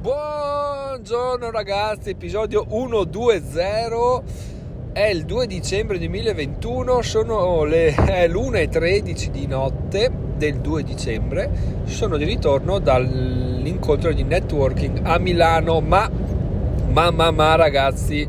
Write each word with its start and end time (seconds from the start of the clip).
Buongiorno 0.00 1.50
ragazzi, 1.50 2.10
episodio 2.10 2.64
120 2.70 4.22
è 4.92 5.06
il 5.06 5.24
2 5.24 5.46
dicembre 5.48 5.98
2021, 5.98 7.02
sono 7.02 7.64
le 7.64 7.90
l'1.13 7.90 9.26
di 9.30 9.48
notte 9.48 10.08
del 10.36 10.60
2 10.60 10.84
dicembre, 10.84 11.50
sono 11.86 12.16
di 12.16 12.22
ritorno 12.22 12.78
dall'incontro 12.78 14.12
di 14.12 14.22
networking 14.22 15.00
a 15.02 15.18
Milano, 15.18 15.80
ma, 15.80 16.08
ma, 16.90 17.10
ma, 17.10 17.32
ma 17.32 17.56
ragazzi, 17.56 18.24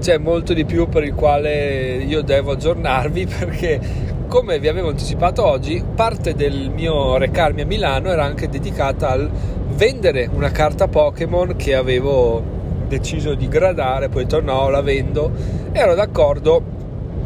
c'è 0.00 0.18
molto 0.18 0.52
di 0.54 0.64
più 0.64 0.88
per 0.88 1.04
il 1.04 1.14
quale 1.14 2.02
io 2.02 2.22
devo 2.22 2.50
aggiornarvi 2.50 3.26
perché 3.26 4.10
come 4.26 4.58
vi 4.58 4.66
avevo 4.66 4.88
anticipato 4.88 5.44
oggi, 5.44 5.84
parte 5.94 6.34
del 6.34 6.70
mio 6.74 7.16
recarmi 7.18 7.60
a 7.60 7.66
Milano 7.66 8.08
era 8.08 8.24
anche 8.24 8.48
dedicata 8.48 9.10
al 9.10 9.30
vendere 9.72 10.28
una 10.32 10.50
carta 10.50 10.88
Pokémon 10.88 11.56
che 11.56 11.74
avevo 11.74 12.42
deciso 12.88 13.34
di 13.34 13.48
gradare, 13.48 14.08
poi 14.08 14.22
ho 14.22 14.26
detto 14.26 14.40
no, 14.40 14.68
la 14.68 14.82
vendo, 14.82 15.30
ero 15.72 15.94
d'accordo 15.94 16.62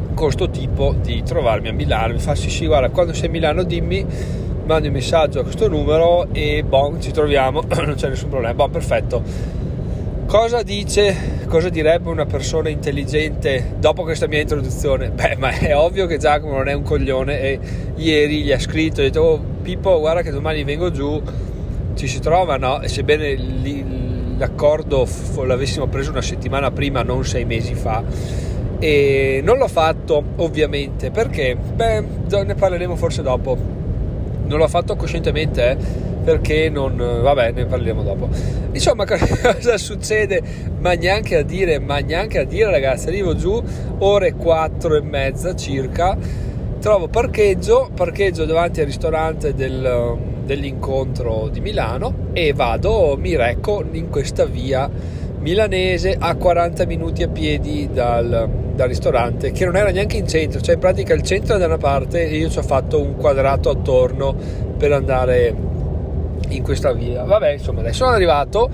con 0.06 0.14
questo 0.14 0.48
tipo 0.48 0.94
di 1.02 1.22
trovarmi 1.22 1.68
a 1.68 1.72
Milano, 1.72 2.14
mi 2.14 2.20
fa 2.20 2.34
sì 2.34 2.48
sì 2.48 2.66
guarda 2.66 2.88
quando 2.90 3.12
sei 3.12 3.28
a 3.28 3.30
Milano 3.30 3.62
dimmi, 3.64 4.06
mandi 4.64 4.88
un 4.88 4.94
messaggio 4.94 5.40
a 5.40 5.42
questo 5.42 5.68
numero 5.68 6.28
e 6.32 6.64
bon 6.66 7.00
ci 7.00 7.10
troviamo, 7.10 7.62
non 7.84 7.94
c'è 7.94 8.08
nessun 8.08 8.28
problema, 8.28 8.54
bon 8.54 8.70
perfetto. 8.70 9.54
Cosa 10.26 10.62
dice, 10.62 11.44
cosa 11.46 11.68
direbbe 11.68 12.08
una 12.10 12.26
persona 12.26 12.68
intelligente 12.68 13.74
dopo 13.78 14.02
questa 14.02 14.26
mia 14.26 14.40
introduzione? 14.40 15.10
Beh, 15.10 15.36
ma 15.36 15.50
è 15.50 15.76
ovvio 15.76 16.06
che 16.06 16.18
Giacomo 16.18 16.56
non 16.56 16.66
è 16.66 16.72
un 16.72 16.82
coglione 16.82 17.40
e 17.40 17.60
ieri 17.94 18.42
gli 18.42 18.50
ha 18.50 18.58
scritto, 18.58 19.00
ha 19.00 19.04
detto, 19.04 19.20
oh 19.20 19.40
Pippo 19.62 20.00
guarda 20.00 20.22
che 20.22 20.32
domani 20.32 20.64
vengo 20.64 20.90
giù, 20.90 21.22
ci 21.96 22.06
si 22.06 22.20
trova, 22.20 22.56
no? 22.56 22.80
Sebbene 22.84 23.74
l'accordo 24.38 25.08
l'avessimo 25.44 25.86
preso 25.86 26.10
una 26.10 26.22
settimana 26.22 26.70
prima, 26.70 27.02
non 27.02 27.24
sei 27.24 27.44
mesi 27.44 27.74
fa, 27.74 28.04
e 28.78 29.40
non 29.42 29.56
l'ho 29.56 29.68
fatto 29.68 30.22
ovviamente 30.36 31.10
perché, 31.10 31.56
beh, 31.56 32.04
ne 32.44 32.54
parleremo 32.54 32.94
forse 32.94 33.22
dopo, 33.22 33.56
non 34.44 34.58
l'ho 34.58 34.68
fatto 34.68 34.94
coscientemente, 34.94 35.70
eh 35.70 35.76
perché 36.26 36.68
non... 36.68 36.96
vabbè 36.96 37.52
ne 37.52 37.66
parliamo 37.66 38.02
dopo. 38.02 38.28
Insomma 38.72 39.04
cosa 39.06 39.78
succede? 39.78 40.42
Ma 40.80 40.94
neanche 40.94 41.36
a 41.36 41.42
dire 41.42 41.78
ma 41.78 42.00
neanche 42.00 42.40
a 42.40 42.44
dire 42.44 42.68
ragazzi. 42.68 43.06
Arrivo 43.06 43.36
giù 43.36 43.62
ore 43.98 44.34
4 44.34 44.96
e 44.96 45.00
mezza 45.02 45.54
circa. 45.54 46.18
Trovo 46.80 47.06
parcheggio 47.06 47.90
parcheggio 47.94 48.44
davanti 48.44 48.80
al 48.80 48.86
ristorante 48.86 49.54
del, 49.54 50.34
dell'incontro 50.46 51.48
di 51.50 51.60
Milano 51.60 52.30
e 52.32 52.54
vado 52.54 53.16
mi 53.18 53.36
recco 53.36 53.84
in 53.92 54.08
questa 54.08 54.46
via 54.46 54.88
milanese 55.38 56.16
a 56.18 56.34
40 56.34 56.86
minuti 56.86 57.22
a 57.22 57.28
piedi 57.28 57.90
dal, 57.92 58.48
dal, 58.74 58.88
ristorante 58.88 59.52
che 59.52 59.64
non 59.64 59.76
era 59.76 59.90
neanche 59.90 60.16
in 60.16 60.26
centro 60.26 60.60
cioè 60.60 60.74
in 60.74 60.80
pratica 60.80 61.12
il 61.12 61.22
centro 61.22 61.56
è 61.56 61.58
da 61.58 61.66
una 61.66 61.76
parte 61.76 62.26
e 62.26 62.36
io 62.36 62.48
ci 62.48 62.58
ho 62.58 62.62
fatto 62.62 63.00
un 63.00 63.16
quadrato 63.16 63.68
attorno 63.68 64.34
per 64.76 64.92
andare 64.92 65.74
in 66.48 66.62
questa 66.62 66.92
via. 66.92 67.24
Vabbè, 67.24 67.52
insomma, 67.52 67.80
adesso 67.80 68.04
sono 68.04 68.10
arrivato. 68.10 68.70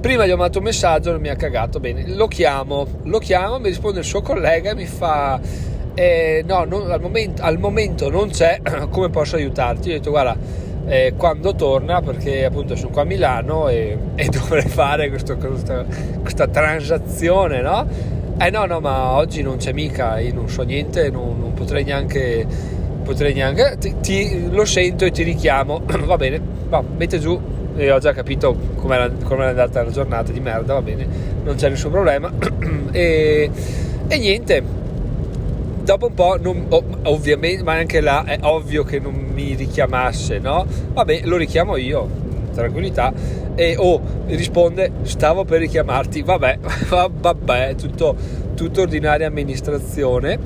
Prima 0.00 0.26
gli 0.26 0.30
ho 0.30 0.36
mandato 0.36 0.58
un 0.58 0.64
messaggio, 0.64 1.12
non 1.12 1.20
mi 1.20 1.28
ha 1.28 1.36
cagato 1.36 1.80
bene. 1.80 2.06
Lo 2.08 2.26
chiamo, 2.26 2.86
lo 3.04 3.18
chiamo, 3.18 3.58
mi 3.58 3.68
risponde 3.68 4.00
il 4.00 4.04
suo 4.04 4.20
collega 4.20 4.70
e 4.70 4.74
mi 4.74 4.86
fa: 4.86 5.40
eh, 5.94 6.44
No, 6.46 6.64
non, 6.64 6.90
al, 6.90 7.00
momento, 7.00 7.42
al, 7.42 7.58
momento, 7.58 8.10
non 8.10 8.28
c'è, 8.28 8.60
come 8.90 9.08
posso 9.08 9.36
aiutarti? 9.36 9.88
Io 9.88 9.94
ho 9.94 9.98
detto: 9.98 10.10
Guarda, 10.10 10.36
eh, 10.86 11.14
quando 11.16 11.54
torna, 11.54 12.00
perché 12.02 12.44
appunto 12.44 12.76
sono 12.76 12.90
qua 12.90 13.02
a 13.02 13.04
Milano 13.04 13.68
e, 13.68 13.96
e 14.14 14.28
dovrei 14.30 14.68
fare 14.68 15.08
questo, 15.08 15.36
questa, 15.36 15.84
questa, 16.20 16.46
transazione, 16.48 17.60
no? 17.60 17.86
Eh 18.38 18.50
no, 18.50 18.66
no, 18.66 18.80
ma 18.80 19.12
oggi 19.12 19.42
non 19.42 19.56
c'è 19.56 19.72
mica, 19.72 20.18
io 20.18 20.34
non 20.34 20.48
so 20.48 20.62
niente, 20.62 21.10
non, 21.10 21.38
non 21.38 21.54
potrei 21.54 21.84
neanche 21.84 22.46
potrei 23.04 23.34
neanche 23.34 23.76
ti, 23.78 23.96
ti, 24.00 24.50
lo 24.50 24.64
sento 24.64 25.04
e 25.04 25.10
ti 25.10 25.22
richiamo. 25.22 25.82
Va 26.04 26.16
bene 26.16 26.40
va, 26.68 26.82
mette 26.96 27.18
giù. 27.18 27.38
E 27.76 27.90
ho 27.90 27.98
già 27.98 28.12
capito 28.12 28.56
com'era, 28.76 29.10
com'era 29.10 29.48
andata 29.48 29.82
la 29.82 29.90
giornata 29.90 30.30
di 30.30 30.38
merda 30.38 30.74
va 30.74 30.82
bene 30.82 31.06
non 31.44 31.56
c'è 31.56 31.68
nessun 31.68 31.90
problema. 31.90 32.32
E, 32.94 33.50
e 34.06 34.18
niente 34.18 34.62
dopo 35.84 36.06
un 36.06 36.14
po' 36.14 36.36
non, 36.40 36.66
ovviamente 37.04 37.62
ma 37.62 37.74
anche 37.74 38.00
là 38.00 38.24
è 38.24 38.38
ovvio 38.42 38.82
che 38.82 38.98
non 38.98 39.14
mi 39.14 39.54
richiamasse 39.54 40.38
no? 40.38 40.66
Vabbè 40.92 41.20
lo 41.24 41.36
richiamo 41.36 41.76
io 41.76 42.08
tranquillità. 42.52 43.12
E 43.56 43.76
oh 43.78 44.00
risponde 44.26 44.90
stavo 45.02 45.44
per 45.44 45.60
richiamarti 45.60 46.22
vabbè 46.22 46.58
vabbè 47.20 47.74
tutto 47.76 48.16
tutto 48.54 48.82
ordinaria 48.82 49.26
amministrazione. 49.26 50.38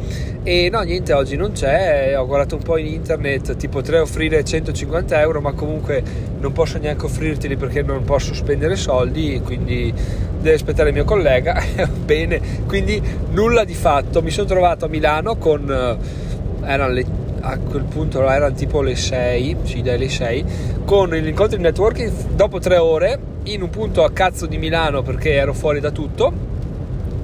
E 0.43 0.69
no 0.71 0.81
niente 0.81 1.13
oggi 1.13 1.37
non 1.37 1.53
c'è 1.53 2.15
ho 2.17 2.27
guardato 2.27 2.57
un 2.57 2.63
po' 2.63 2.79
in 2.79 2.87
internet 2.87 3.57
ti 3.57 3.69
potrei 3.69 4.01
offrire 4.01 4.43
150 4.43 5.21
euro 5.21 5.41
ma 5.41 5.53
comunque 5.53 6.03
non 6.41 6.53
posso 6.53 6.79
neanche 6.79 7.05
offrirteli 7.05 7.57
perché 7.57 7.83
non 7.83 8.05
posso 8.05 8.33
spendere 8.33 8.77
soldi 8.77 9.41
quindi 9.45 9.93
deve 10.41 10.55
aspettare 10.55 10.89
il 10.89 10.95
mio 10.95 11.05
collega. 11.05 11.63
Bene 12.05 12.41
quindi 12.67 13.01
nulla 13.31 13.65
di 13.65 13.75
fatto. 13.75 14.23
Mi 14.23 14.31
sono 14.31 14.47
trovato 14.47 14.87
a 14.87 14.89
Milano 14.89 15.37
con 15.37 15.71
eh, 15.71 16.67
erano 16.67 16.93
le 16.93 17.27
a 17.41 17.57
quel 17.59 17.85
punto 17.85 18.29
erano 18.29 18.55
tipo 18.55 18.83
le 18.83 18.97
6, 18.97 19.57
sì 19.63 19.81
dai 19.81 19.99
le 19.99 20.09
6, 20.09 20.45
con 20.85 21.11
l'incontro 21.11 21.57
di 21.57 21.63
networking 21.63 22.11
dopo 22.35 22.59
tre 22.59 22.77
ore 22.77 23.19
in 23.45 23.63
un 23.63 23.71
punto 23.71 24.05
a 24.05 24.11
cazzo 24.11 24.47
di 24.47 24.59
Milano 24.59 25.03
perché 25.03 25.33
ero 25.33 25.55
fuori 25.55 25.81
da 25.81 25.91
tutto 25.91 26.48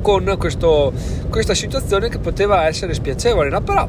con 0.05 0.35
questo, 0.37 0.93
questa 1.31 1.55
situazione 1.55 2.11
che 2.11 2.19
poteva 2.19 2.67
essere 2.67 2.93
spiacevole, 2.93 3.49
no? 3.49 3.63
Però 3.63 3.89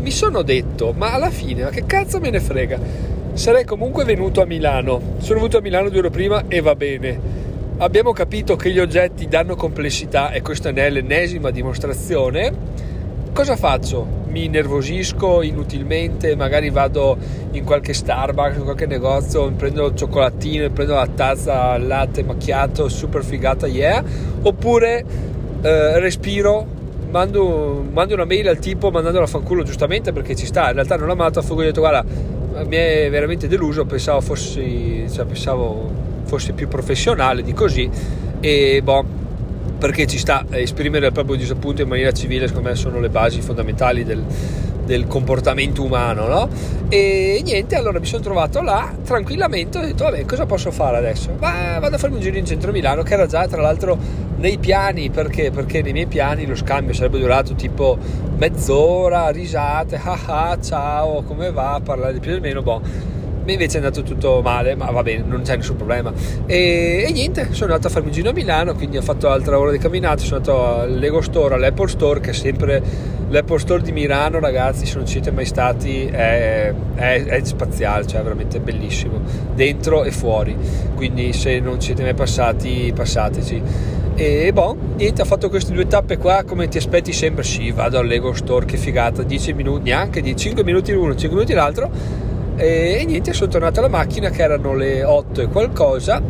mi 0.00 0.10
sono 0.10 0.42
detto, 0.42 0.92
ma 0.92 1.12
alla 1.12 1.30
fine, 1.30 1.62
ma 1.62 1.70
che 1.70 1.86
cazzo 1.86 2.18
me 2.18 2.30
ne 2.30 2.40
frega? 2.40 2.80
Sarei 3.34 3.64
comunque 3.64 4.04
venuto 4.04 4.42
a 4.42 4.44
Milano. 4.44 5.00
Sono 5.18 5.36
venuto 5.36 5.58
a 5.58 5.60
Milano 5.60 5.88
due 5.88 6.00
ore 6.00 6.10
prima 6.10 6.42
e 6.48 6.60
va 6.60 6.74
bene. 6.74 7.16
Abbiamo 7.78 8.12
capito 8.12 8.56
che 8.56 8.72
gli 8.72 8.80
oggetti 8.80 9.28
danno 9.28 9.54
complessità 9.54 10.32
e 10.32 10.42
questa 10.42 10.70
è 10.70 10.90
l'ennesima 10.90 11.52
dimostrazione. 11.52 12.52
Cosa 13.32 13.54
faccio? 13.54 14.20
mi 14.32 14.48
nervosisco 14.48 15.42
inutilmente, 15.42 16.34
magari 16.36 16.70
vado 16.70 17.18
in 17.50 17.64
qualche 17.64 17.92
Starbucks, 17.92 18.56
in 18.56 18.64
qualche 18.64 18.86
negozio, 18.86 19.52
prendo 19.52 19.88
il 19.88 19.94
cioccolatino, 19.94 20.70
prendo 20.70 20.94
la 20.94 21.06
tazza 21.06 21.70
al 21.72 21.86
latte 21.86 22.24
macchiato, 22.24 22.88
super 22.88 23.22
figata, 23.22 23.66
yeah, 23.66 24.02
oppure 24.40 25.04
eh, 25.62 25.98
respiro, 26.00 26.66
mando, 27.10 27.84
mando, 27.90 28.14
una 28.14 28.24
mail 28.24 28.48
al 28.48 28.58
tipo 28.58 28.90
mandandola 28.90 29.24
a 29.24 29.28
fanculo 29.28 29.62
giustamente 29.62 30.12
perché 30.12 30.34
ci 30.34 30.46
sta, 30.46 30.68
in 30.68 30.74
realtà 30.74 30.96
non 30.96 31.06
l'ho 31.06 31.14
mandato 31.14 31.38
a 31.38 31.42
fuoco, 31.42 31.62
ho 31.62 31.64
detto 31.64 31.80
guarda, 31.80 32.04
mi 32.66 32.76
è 32.76 33.08
veramente 33.10 33.48
deluso, 33.48 33.84
pensavo 33.84 34.20
fossi, 34.20 35.06
cioè, 35.10 35.24
pensavo 35.24 35.90
fossi 36.24 36.52
più 36.52 36.68
professionale 36.68 37.42
di 37.42 37.52
così 37.52 37.88
e 38.40 38.80
boh 38.82 39.20
perché 39.78 40.06
ci 40.06 40.18
sta 40.18 40.44
a 40.48 40.58
esprimere 40.58 41.06
il 41.06 41.12
proprio 41.12 41.36
disappunto 41.36 41.82
in 41.82 41.88
maniera 41.88 42.12
civile, 42.12 42.46
secondo 42.46 42.68
me 42.68 42.74
sono 42.76 43.00
le 43.00 43.08
basi 43.08 43.40
fondamentali 43.40 44.04
del, 44.04 44.22
del 44.84 45.06
comportamento 45.08 45.82
umano, 45.82 46.28
no? 46.28 46.48
E 46.88 47.40
niente, 47.44 47.74
allora 47.74 47.98
mi 47.98 48.06
sono 48.06 48.22
trovato 48.22 48.62
là 48.62 48.94
tranquillamente, 49.04 49.78
ho 49.78 49.80
detto 49.80 50.04
vabbè 50.04 50.24
cosa 50.24 50.46
posso 50.46 50.70
fare 50.70 50.98
adesso? 50.98 51.34
Ma 51.38 51.78
vado 51.80 51.96
a 51.96 51.98
farmi 51.98 52.16
un 52.16 52.22
giro 52.22 52.36
in 52.36 52.46
centro 52.46 52.70
Milano 52.70 53.02
che 53.02 53.14
era 53.14 53.26
già 53.26 53.46
tra 53.48 53.60
l'altro 53.60 53.98
nei 54.42 54.58
piani, 54.58 55.08
perché? 55.08 55.52
Perché 55.52 55.82
nei 55.82 55.92
miei 55.92 56.06
piani 56.06 56.46
lo 56.46 56.56
scambio 56.56 56.92
sarebbe 56.92 57.20
durato 57.20 57.54
tipo 57.54 57.96
mezz'ora, 58.36 59.28
risate, 59.28 59.94
ah 60.02 60.18
ah, 60.26 60.60
ciao, 60.60 61.22
come 61.22 61.52
va, 61.52 61.80
parlare 61.82 62.14
di 62.14 62.18
più 62.18 62.34
o 62.34 62.40
meno, 62.40 62.60
boh 62.60 63.10
invece 63.44 63.78
è 63.78 63.82
andato 63.82 64.02
tutto 64.02 64.40
male, 64.40 64.76
ma 64.76 64.90
va 64.90 65.02
bene, 65.02 65.24
non 65.26 65.42
c'è 65.42 65.56
nessun 65.56 65.76
problema. 65.76 66.12
E, 66.46 67.04
e, 67.08 67.12
niente, 67.12 67.48
sono 67.50 67.72
andato 67.72 67.88
a 67.88 67.90
farmi 67.90 68.08
un 68.08 68.14
giro 68.14 68.30
a 68.30 68.32
Milano, 68.32 68.74
quindi 68.74 68.96
ho 68.96 69.02
fatto 69.02 69.28
altra 69.28 69.58
ora 69.58 69.72
di 69.72 69.78
camminata, 69.78 70.22
sono 70.22 70.36
andato 70.36 70.80
all'Ego 70.80 71.20
Store, 71.20 71.54
all'Apple 71.54 71.88
Store, 71.88 72.20
che 72.20 72.30
è 72.30 72.34
sempre 72.34 72.80
l'Apple 73.28 73.58
Store 73.58 73.82
di 73.82 73.90
Milano, 73.90 74.38
ragazzi, 74.38 74.86
se 74.86 74.96
non 74.96 75.08
siete 75.08 75.32
mai 75.32 75.44
stati, 75.46 76.04
è, 76.04 76.72
è, 76.94 77.24
è 77.24 77.44
spaziale, 77.44 78.06
cioè 78.06 78.20
è 78.20 78.22
veramente 78.22 78.60
bellissimo, 78.60 79.20
dentro 79.54 80.04
e 80.04 80.12
fuori, 80.12 80.56
quindi 80.94 81.32
se 81.32 81.58
non 81.58 81.80
siete 81.80 82.02
mai 82.02 82.14
passati, 82.14 82.92
passateci. 82.94 84.00
E 84.14 84.52
boh, 84.52 84.76
niente, 84.96 85.22
ho 85.22 85.24
fatto 85.24 85.48
queste 85.48 85.72
due 85.72 85.86
tappe 85.86 86.18
qua 86.18 86.44
come 86.44 86.68
ti 86.68 86.76
aspetti 86.76 87.12
sempre. 87.12 87.42
Sì, 87.42 87.70
vado 87.70 87.98
all'Ego 87.98 88.34
Store, 88.34 88.66
che 88.66 88.76
figata, 88.76 89.22
10 89.22 89.52
minuti, 89.54 89.84
neanche 89.84 90.20
di 90.20 90.36
5 90.36 90.62
minuti 90.64 90.92
l'uno, 90.92 91.14
5 91.14 91.30
minuti 91.30 91.54
l'altro. 91.54 91.90
E, 92.56 92.98
e 93.00 93.04
niente, 93.06 93.32
sono 93.32 93.50
tornato 93.50 93.80
alla 93.80 93.88
macchina 93.88 94.30
che 94.30 94.42
erano 94.42 94.74
le 94.74 95.02
8 95.02 95.40
e 95.42 95.48
qualcosa. 95.48 96.20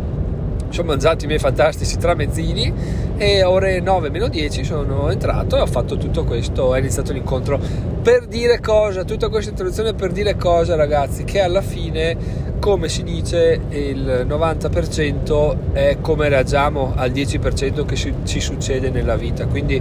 Sono 0.69 0.89
mangiati 0.89 1.25
i 1.25 1.27
miei 1.27 1.41
fantastici 1.41 1.99
tramezzini 1.99 2.73
e 3.23 3.45
ore 3.45 3.79
9 3.79 4.11
meno 4.11 4.27
10 4.27 4.65
sono 4.65 5.09
entrato 5.09 5.57
e 5.57 5.61
ho 5.61 5.67
fatto 5.67 5.97
tutto 5.97 6.25
questo, 6.25 6.75
è 6.75 6.81
iniziato 6.81 7.13
l'incontro 7.13 7.57
per 8.03 8.27
dire 8.27 8.59
cosa, 8.59 9.05
tutta 9.05 9.29
questa 9.29 9.51
introduzione 9.51 9.95
per 9.95 10.11
dire 10.11 10.35
cosa 10.35 10.75
ragazzi, 10.75 11.23
che 11.23 11.41
alla 11.41 11.63
fine 11.63 12.17
come 12.59 12.89
si 12.89 13.05
dice 13.05 13.61
il 13.69 14.27
90% 14.29 15.57
è 15.73 15.99
come 16.01 16.29
reagiamo 16.29 16.95
al 16.97 17.13
10% 17.13 17.85
che 17.85 17.95
ci 18.25 18.41
succede 18.41 18.91
nella 18.91 19.15
vita, 19.15 19.47
quindi 19.47 19.81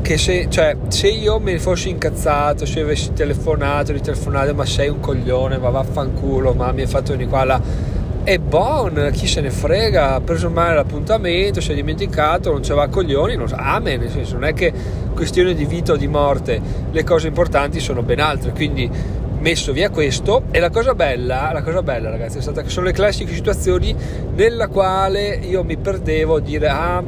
che 0.00 0.16
se, 0.16 0.46
cioè, 0.48 0.76
se 0.86 1.08
io 1.08 1.40
mi 1.40 1.58
fossi 1.58 1.88
incazzato, 1.88 2.66
se 2.66 2.80
avessi 2.80 3.12
telefonato, 3.12 3.90
ritelefonato, 3.90 4.54
ma 4.54 4.64
sei 4.64 4.88
un 4.88 5.00
coglione, 5.00 5.58
ma 5.58 5.70
vaffanculo, 5.70 6.52
ma 6.52 6.70
mi 6.70 6.82
hai 6.82 6.86
fatto 6.86 7.10
venire 7.12 7.28
qua 7.28 7.44
là 7.44 7.60
e 8.22 8.38
bon, 8.38 9.10
chi 9.12 9.26
se 9.26 9.40
ne 9.40 9.50
frega, 9.50 10.14
ha 10.14 10.20
preso 10.20 10.50
male 10.50 10.74
l'appuntamento, 10.74 11.60
si 11.60 11.72
è 11.72 11.74
dimenticato, 11.74 12.52
non 12.52 12.60
c'era 12.60 12.86
coglioni, 12.88 13.34
non, 13.34 13.48
amen, 13.50 14.00
nel 14.00 14.10
senso 14.10 14.34
non 14.34 14.44
è 14.44 14.52
che 14.52 14.72
questione 15.14 15.54
di 15.54 15.64
vita 15.64 15.92
o 15.92 15.96
di 15.96 16.06
morte, 16.06 16.60
le 16.90 17.04
cose 17.04 17.28
importanti 17.28 17.80
sono 17.80 18.02
ben 18.02 18.20
altre, 18.20 18.52
quindi 18.52 18.90
messo 19.40 19.72
via 19.72 19.88
questo 19.88 20.42
e 20.50 20.60
la 20.60 20.68
cosa 20.68 20.94
bella, 20.94 21.50
la 21.52 21.62
cosa 21.62 21.82
bella 21.82 22.10
ragazzi 22.10 22.38
è 22.38 22.42
stata 22.42 22.60
che 22.62 22.68
sono 22.68 22.86
le 22.86 22.92
classiche 22.92 23.32
situazioni 23.32 23.96
nella 24.34 24.68
quale 24.68 25.36
io 25.36 25.64
mi 25.64 25.78
perdevo 25.78 26.36
a 26.36 26.40
dire 26.40 26.68
ah 26.68 27.02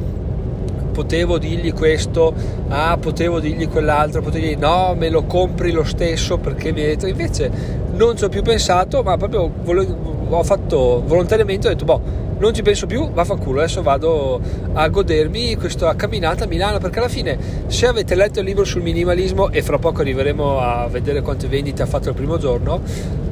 potevo 0.91 1.37
dirgli 1.37 1.73
questo, 1.73 2.33
ah 2.69 2.97
potevo 2.97 3.39
dirgli 3.39 3.67
quell'altro, 3.69 4.21
potevo 4.21 4.45
dirgli 4.45 4.59
no 4.59 4.95
me 4.97 5.09
lo 5.09 5.25
compri 5.25 5.71
lo 5.71 5.83
stesso 5.83 6.37
perché 6.37 6.71
mi 6.71 6.81
hai 6.81 6.87
detto 6.87 7.07
invece 7.07 7.51
non 7.93 8.17
ci 8.17 8.23
ho 8.23 8.29
più 8.29 8.41
pensato 8.41 9.03
ma 9.03 9.15
proprio 9.15 9.51
volevo 9.63 10.12
ho 10.37 10.43
fatto 10.43 11.03
volontariamente, 11.05 11.67
ho 11.67 11.69
detto, 11.71 11.85
boh, 11.85 12.01
non 12.37 12.53
ci 12.53 12.61
penso 12.61 12.87
più, 12.87 13.09
vaffanculo, 13.09 13.59
adesso 13.59 13.81
vado 13.81 14.41
a 14.73 14.87
godermi 14.89 15.55
questa 15.55 15.95
camminata 15.95 16.43
a 16.43 16.47
Milano, 16.47 16.77
perché 16.79 16.99
alla 16.99 17.07
fine, 17.07 17.37
se 17.67 17.87
avete 17.87 18.15
letto 18.15 18.39
il 18.39 18.45
libro 18.45 18.63
sul 18.65 18.81
minimalismo, 18.81 19.49
e 19.49 19.61
fra 19.61 19.77
poco 19.77 20.01
arriveremo 20.01 20.59
a 20.59 20.87
vedere 20.87 21.21
quante 21.21 21.47
vendite 21.47 21.83
ha 21.83 21.85
fatto 21.85 22.09
il 22.09 22.15
primo 22.15 22.37
giorno, 22.37 22.81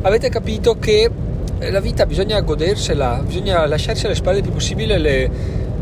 avete 0.02 0.30
capito 0.30 0.78
che 0.80 1.10
la 1.70 1.80
vita 1.80 2.06
bisogna 2.06 2.40
godersela, 2.42 3.22
bisogna 3.26 3.66
lasciarsi 3.66 4.06
alle 4.06 4.16
spalle 4.16 4.38
il 4.38 4.44
più 4.44 4.54
possibile 4.54 4.98
le, 4.98 5.30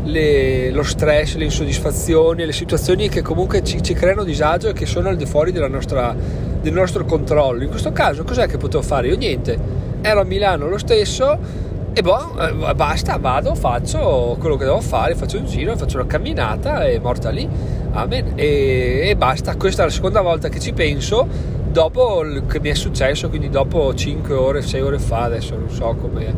le, 0.04 0.70
lo 0.70 0.82
stress, 0.82 1.36
le 1.36 1.44
insoddisfazioni, 1.44 2.44
le 2.44 2.52
situazioni 2.52 3.08
che 3.08 3.22
comunque 3.22 3.62
ci, 3.62 3.82
ci 3.82 3.94
creano 3.94 4.24
disagio 4.24 4.68
e 4.68 4.72
che 4.72 4.86
sono 4.86 5.08
al 5.08 5.16
di 5.16 5.24
fuori 5.24 5.52
nostra, 5.52 6.14
del 6.60 6.72
nostro 6.72 7.04
controllo. 7.04 7.62
In 7.62 7.70
questo 7.70 7.92
caso, 7.92 8.24
cos'è 8.24 8.46
che 8.46 8.56
potevo 8.56 8.82
fare? 8.82 9.08
Io 9.08 9.16
niente 9.16 9.79
ero 10.02 10.20
a 10.20 10.24
Milano 10.24 10.68
lo 10.68 10.78
stesso 10.78 11.68
e 11.92 12.02
boh, 12.02 12.68
eh, 12.68 12.74
basta, 12.74 13.16
vado, 13.16 13.54
faccio 13.56 14.36
quello 14.38 14.56
che 14.56 14.64
devo 14.64 14.80
fare, 14.80 15.16
faccio 15.16 15.38
un 15.38 15.46
giro, 15.46 15.76
faccio 15.76 15.96
una 15.96 16.06
camminata 16.06 16.84
e 16.86 17.00
morta 17.00 17.30
lì, 17.30 17.48
amen, 17.90 18.34
e, 18.36 19.08
e 19.08 19.16
basta. 19.16 19.56
Questa 19.56 19.82
è 19.82 19.86
la 19.86 19.90
seconda 19.90 20.20
volta 20.20 20.48
che 20.48 20.60
ci 20.60 20.72
penso 20.72 21.26
dopo 21.70 22.24
che 22.46 22.60
mi 22.60 22.68
è 22.68 22.74
successo, 22.74 23.28
quindi 23.28 23.50
dopo 23.50 23.92
5 23.92 24.34
ore, 24.34 24.62
6 24.62 24.80
ore 24.80 24.98
fa, 25.00 25.22
adesso 25.22 25.56
non 25.56 25.68
so 25.68 25.96
come, 26.00 26.32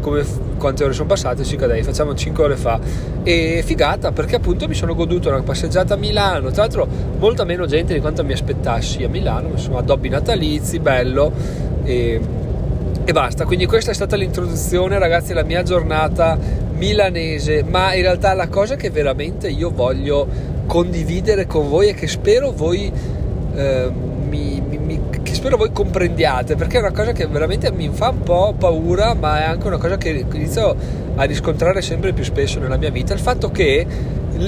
come, 0.00 0.22
quante 0.58 0.84
ore 0.84 0.92
sono 0.92 1.08
passate, 1.08 1.42
circa 1.42 1.66
dai, 1.66 1.82
facciamo 1.82 2.14
5 2.14 2.44
ore 2.44 2.56
fa. 2.56 2.78
E 3.22 3.62
figata 3.64 4.12
perché 4.12 4.36
appunto 4.36 4.68
mi 4.68 4.74
sono 4.74 4.94
goduto 4.94 5.30
una 5.30 5.40
passeggiata 5.40 5.94
a 5.94 5.96
Milano, 5.96 6.50
tra 6.50 6.62
l'altro 6.62 6.86
molta 7.18 7.44
meno 7.44 7.64
gente 7.64 7.94
di 7.94 8.00
quanto 8.00 8.22
mi 8.24 8.32
aspettassi 8.32 9.02
a 9.04 9.08
Milano, 9.08 9.48
insomma 9.52 9.78
addobbi 9.78 10.10
natalizi, 10.10 10.80
bello. 10.80 11.32
E, 11.82 12.20
e 13.08 13.12
basta, 13.14 13.46
quindi 13.46 13.64
questa 13.64 13.90
è 13.90 13.94
stata 13.94 14.16
l'introduzione 14.16 14.98
ragazzi 14.98 15.32
alla 15.32 15.42
mia 15.42 15.62
giornata 15.62 16.36
milanese, 16.74 17.62
ma 17.62 17.94
in 17.94 18.02
realtà 18.02 18.34
la 18.34 18.48
cosa 18.48 18.76
che 18.76 18.90
veramente 18.90 19.48
io 19.48 19.70
voglio 19.70 20.28
condividere 20.66 21.46
con 21.46 21.70
voi 21.70 21.88
e 21.88 21.94
che 21.94 22.06
spero 22.06 22.50
voi 22.50 22.92
eh, 23.54 23.90
mi, 24.28 24.60
mi, 24.60 25.00
che 25.22 25.32
spero 25.32 25.56
voi 25.56 25.72
comprendiate 25.72 26.54
perché 26.54 26.76
è 26.76 26.80
una 26.80 26.92
cosa 26.92 27.12
che 27.12 27.26
veramente 27.26 27.72
mi 27.72 27.88
fa 27.90 28.10
un 28.10 28.20
po' 28.24 28.54
paura 28.58 29.14
ma 29.14 29.40
è 29.40 29.44
anche 29.44 29.66
una 29.66 29.78
cosa 29.78 29.96
che 29.96 30.26
inizio 30.30 30.76
a 31.16 31.22
riscontrare 31.22 31.80
sempre 31.80 32.12
più 32.12 32.24
spesso 32.24 32.60
nella 32.60 32.76
mia 32.76 32.90
vita. 32.90 33.14
Il 33.14 33.20
fatto 33.20 33.50
che 33.50 33.86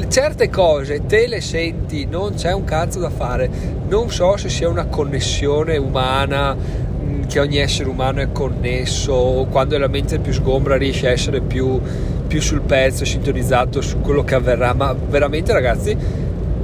certe 0.09 0.51
cose 0.51 1.06
te 1.06 1.27
le 1.27 1.41
senti 1.41 2.05
non 2.05 2.35
c'è 2.35 2.53
un 2.53 2.65
cazzo 2.65 2.99
da 2.99 3.09
fare. 3.09 3.49
Non 3.89 4.11
so 4.11 4.37
se 4.37 4.51
sia 4.51 4.69
una 4.69 4.85
connessione 4.85 5.79
umana 5.79 6.90
che 7.31 7.38
ogni 7.38 7.59
essere 7.59 7.88
umano 7.88 8.21
è 8.21 8.32
connesso, 8.32 9.47
quando 9.53 9.79
la 9.79 9.87
mente 9.87 10.17
è 10.17 10.19
più 10.19 10.32
sgombra 10.32 10.77
riesce 10.77 11.06
a 11.06 11.11
essere 11.12 11.41
più, 11.41 11.81
più 12.27 12.41
sul 12.41 12.61
pezzo, 12.62 13.05
sintonizzato 13.05 13.81
su 13.81 14.00
quello 14.00 14.25
che 14.25 14.35
avverrà, 14.35 14.75
ma 14.75 14.93
veramente 14.93 15.53
ragazzi 15.53 15.97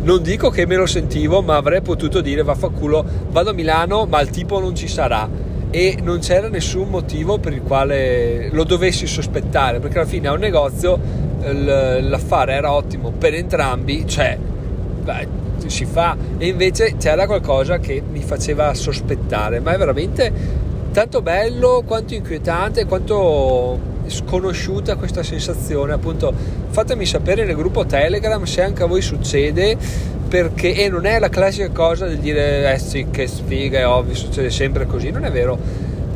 non 0.02 0.22
dico 0.22 0.50
che 0.50 0.66
me 0.66 0.74
lo 0.74 0.86
sentivo, 0.86 1.40
ma 1.40 1.54
avrei 1.54 1.82
potuto 1.82 2.20
dire 2.20 2.42
vaffanculo, 2.42 3.04
vado 3.30 3.50
a 3.50 3.52
Milano, 3.52 4.06
ma 4.06 4.20
il 4.20 4.30
tipo 4.30 4.58
non 4.58 4.74
ci 4.74 4.88
sarà. 4.88 5.28
E 5.70 5.98
non 6.02 6.18
c'era 6.18 6.48
nessun 6.48 6.88
motivo 6.88 7.38
per 7.38 7.52
il 7.52 7.62
quale 7.62 8.48
lo 8.50 8.64
dovessi 8.64 9.06
sospettare, 9.06 9.78
perché 9.78 9.98
alla 9.98 10.08
fine 10.08 10.26
a 10.26 10.32
un 10.32 10.40
negozio 10.40 10.98
l'affare 11.42 12.54
era 12.54 12.72
ottimo 12.72 13.12
per 13.12 13.34
entrambi, 13.34 14.04
cioè 14.06 14.36
beh, 15.04 15.28
si 15.70 15.84
fa. 15.84 16.16
E 16.38 16.46
invece 16.46 16.96
c'era 16.96 17.26
qualcosa 17.26 17.78
che 17.78 18.02
mi 18.08 18.22
faceva 18.22 18.72
sospettare 18.74 19.60
ma 19.60 19.72
è 19.72 19.78
veramente 19.78 20.32
tanto 20.92 21.20
bello 21.20 21.82
quanto 21.86 22.14
inquietante 22.14 22.86
quanto 22.86 23.94
sconosciuta 24.06 24.96
questa 24.96 25.22
sensazione. 25.22 25.92
Appunto 25.92 26.32
fatemi 26.70 27.06
sapere 27.06 27.44
nel 27.44 27.54
gruppo 27.54 27.84
telegram 27.84 28.44
se 28.44 28.62
anche 28.62 28.82
a 28.82 28.86
voi 28.86 29.02
succede 29.02 29.76
perché 30.28 30.74
e 30.74 30.88
non 30.88 31.06
è 31.06 31.18
la 31.18 31.28
classica 31.28 31.70
cosa 31.70 32.06
di 32.06 32.18
dire 32.18 32.72
eh 32.72 32.78
sì 32.78 33.06
che 33.10 33.26
sfiga 33.26 33.78
è 33.78 33.86
ovvio 33.86 34.14
succede 34.14 34.50
sempre 34.50 34.86
così. 34.86 35.10
Non 35.10 35.24
è 35.24 35.30
vero. 35.30 35.58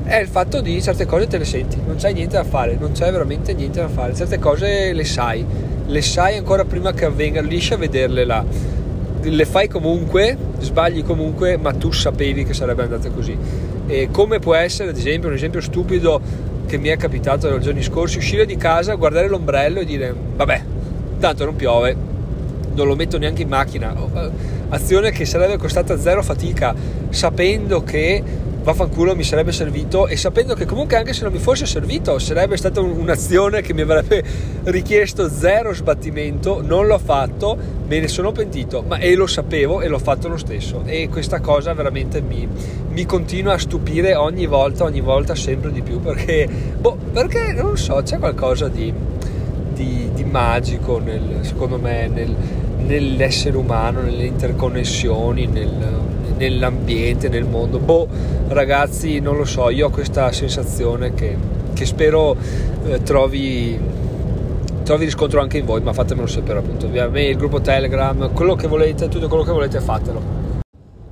È 0.02 0.16
il 0.16 0.28
fatto 0.28 0.60
di 0.60 0.82
certe 0.82 1.06
cose 1.06 1.28
te 1.28 1.38
le 1.38 1.44
senti 1.44 1.80
non 1.86 1.94
c'è 1.94 2.12
niente 2.12 2.34
da 2.34 2.42
fare 2.42 2.76
non 2.80 2.92
c'è 2.92 3.12
veramente 3.12 3.52
niente 3.52 3.80
da 3.80 3.88
fare. 3.88 4.14
Certe 4.14 4.38
cose 4.38 4.92
le 4.92 5.04
sai 5.04 5.44
le 5.86 6.02
sai 6.02 6.36
ancora 6.36 6.64
prima 6.64 6.92
che 6.92 7.04
avvengano 7.04 7.48
riesci 7.48 7.74
a 7.74 7.76
vederle 7.76 8.24
là 8.24 8.44
le 9.22 9.44
fai 9.44 9.68
comunque, 9.68 10.36
sbagli 10.58 11.04
comunque, 11.04 11.56
ma 11.56 11.72
tu 11.72 11.92
sapevi 11.92 12.44
che 12.44 12.54
sarebbe 12.54 12.82
andata 12.82 13.10
così. 13.10 13.36
E 13.86 14.08
come 14.10 14.38
può 14.38 14.54
essere, 14.54 14.90
ad 14.90 14.96
esempio, 14.96 15.28
un 15.28 15.34
esempio 15.34 15.60
stupido 15.60 16.20
che 16.66 16.78
mi 16.78 16.88
è 16.88 16.96
capitato 16.96 17.50
nei 17.50 17.60
giorni 17.60 17.82
scorsi, 17.82 18.18
uscire 18.18 18.46
di 18.46 18.56
casa, 18.56 18.94
guardare 18.94 19.28
l'ombrello 19.28 19.80
e 19.80 19.84
dire 19.84 20.14
vabbè, 20.36 20.62
tanto 21.18 21.44
non 21.44 21.56
piove, 21.56 21.96
non 22.74 22.86
lo 22.86 22.94
metto 22.94 23.18
neanche 23.18 23.42
in 23.42 23.48
macchina. 23.48 23.94
Eh, 23.94 24.30
azione 24.68 25.10
che 25.10 25.24
sarebbe 25.24 25.56
costata 25.56 25.98
zero 25.98 26.22
fatica, 26.22 26.74
sapendo 27.08 27.82
che 27.82 28.22
vaffanculo 28.62 29.16
mi 29.16 29.22
sarebbe 29.22 29.52
servito 29.52 30.06
e 30.06 30.16
sapendo 30.16 30.54
che 30.54 30.66
comunque 30.66 30.96
anche 30.96 31.14
se 31.14 31.22
non 31.22 31.32
mi 31.32 31.38
fosse 31.38 31.64
servito 31.64 32.18
sarebbe 32.18 32.56
stata 32.58 32.80
un'azione 32.80 33.62
che 33.62 33.72
mi 33.72 33.80
avrebbe 33.80 34.22
richiesto 34.64 35.30
zero 35.30 35.72
sbattimento 35.72 36.60
non 36.62 36.86
l'ho 36.86 36.98
fatto 36.98 37.56
me 37.86 38.00
ne 38.00 38.08
sono 38.08 38.32
pentito 38.32 38.82
ma 38.86 38.98
e 38.98 39.14
lo 39.14 39.26
sapevo 39.26 39.80
e 39.80 39.88
l'ho 39.88 39.98
fatto 39.98 40.28
lo 40.28 40.36
stesso. 40.36 40.82
E 40.84 41.08
questa 41.08 41.40
cosa 41.40 41.72
veramente 41.72 42.20
mi, 42.20 42.46
mi 42.90 43.06
continua 43.06 43.54
a 43.54 43.58
stupire 43.58 44.14
ogni 44.14 44.46
volta 44.46 44.84
ogni 44.84 45.00
volta 45.00 45.34
sempre 45.34 45.72
di 45.72 45.80
più 45.80 46.00
perché 46.00 46.48
boh, 46.78 46.96
perché 47.12 47.52
non 47.52 47.78
so 47.78 48.00
c'è 48.02 48.18
qualcosa 48.18 48.68
di, 48.68 48.92
di, 49.72 50.10
di 50.12 50.24
magico 50.24 50.98
nel, 50.98 51.38
secondo 51.40 51.78
me 51.78 52.08
nel, 52.08 52.34
nell'essere 52.84 53.56
umano 53.56 54.02
nelle 54.02 54.26
interconnessioni 54.26 55.46
nel 55.46 56.08
nell'ambiente, 56.40 57.28
nel 57.28 57.44
mondo. 57.44 57.78
Boh, 57.78 58.08
ragazzi, 58.48 59.20
non 59.20 59.36
lo 59.36 59.44
so, 59.44 59.68
io 59.68 59.86
ho 59.86 59.90
questa 59.90 60.32
sensazione 60.32 61.12
che, 61.12 61.36
che 61.74 61.84
spero 61.84 62.34
eh, 62.86 63.02
trovi, 63.02 63.78
trovi 64.82 65.04
riscontro 65.04 65.40
anche 65.40 65.58
in 65.58 65.66
voi, 65.66 65.82
ma 65.82 65.92
fatemelo 65.92 66.26
sapere 66.26 66.60
appunto 66.60 66.88
via 66.88 67.08
mail, 67.08 67.36
gruppo 67.36 67.60
Telegram, 67.60 68.32
quello 68.32 68.54
che 68.54 68.66
volete, 68.66 69.08
tutto 69.08 69.28
quello 69.28 69.44
che 69.44 69.52
volete 69.52 69.80
fatelo. 69.80 70.38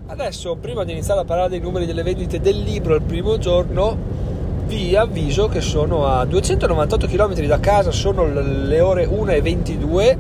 Adesso, 0.07 0.57
prima 0.57 0.85
di 0.85 0.93
iniziare 0.93 1.21
a 1.21 1.25
parlare 1.25 1.51
dei 1.51 1.61
numeri 1.61 1.85
delle 1.85 2.03
vendite 2.03 2.41
del 2.41 2.59
libro 2.59 2.95
il 2.95 3.03
primo 3.03 3.37
giorno, 3.37 3.97
vi 4.69 4.95
avviso 4.95 5.49
che 5.49 5.63
sono 5.63 6.07
a 6.07 6.27
298 6.27 7.07
km 7.07 7.35
da 7.47 7.59
casa, 7.59 7.91
sono 7.91 8.27
le 8.27 8.81
ore 8.81 9.09
1.22, 9.09 10.17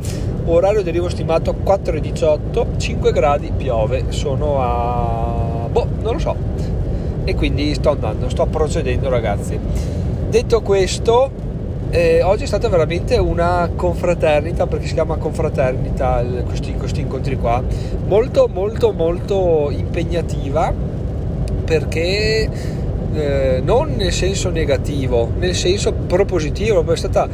orario 0.46 0.82
derivo 0.82 1.10
stimato 1.10 1.54
4.18, 1.62 2.78
5 2.78 3.12
gradi, 3.12 3.52
piove, 3.54 4.06
sono 4.08 4.60
a... 4.62 5.68
boh, 5.70 5.86
non 6.00 6.14
lo 6.14 6.18
so. 6.18 6.34
E 7.24 7.34
quindi 7.34 7.74
sto 7.74 7.90
andando, 7.90 8.30
sto 8.30 8.46
procedendo 8.46 9.10
ragazzi. 9.10 9.58
Detto 10.30 10.62
questo, 10.62 11.30
eh, 11.90 12.22
oggi 12.22 12.44
è 12.44 12.46
stata 12.46 12.70
veramente 12.70 13.18
una 13.18 13.68
confraternita, 13.76 14.66
perché 14.66 14.86
si 14.86 14.94
chiama 14.94 15.16
confraternita 15.16 16.24
questi, 16.46 16.72
questi 16.72 17.02
incontri 17.02 17.36
qua, 17.36 17.62
molto 18.06 18.48
molto 18.50 18.92
molto 18.92 19.70
impegnativa 19.70 20.72
perché 21.68 22.48
eh, 23.18 23.60
non 23.62 23.94
nel 23.96 24.12
senso 24.12 24.50
negativo, 24.50 25.30
nel 25.38 25.54
senso 25.54 25.92
propositivo, 25.92 26.84
è 26.90 26.96
stata 26.96 27.28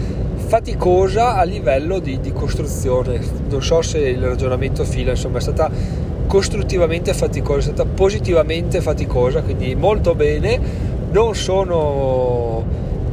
faticosa 0.47 1.37
a 1.37 1.43
livello 1.43 1.99
di, 1.99 2.21
di, 2.21 2.33
costruzione. 2.33 3.21
Non 3.49 3.62
so 3.62 3.83
se 3.83 3.99
il 3.99 4.23
ragionamento 4.23 4.85
fila, 4.85 5.11
insomma, 5.11 5.38
è 5.38 5.41
stata 5.41 5.71
costruttivamente 6.26 7.12
faticosa, 7.14 7.59
è 7.59 7.73
stata 7.73 7.85
positivamente 7.85 8.81
faticosa, 8.81 9.43
quindi 9.43 9.75
molto 9.75 10.14
bene. 10.14 10.93
Non 11.11 11.35
sono 11.35 12.64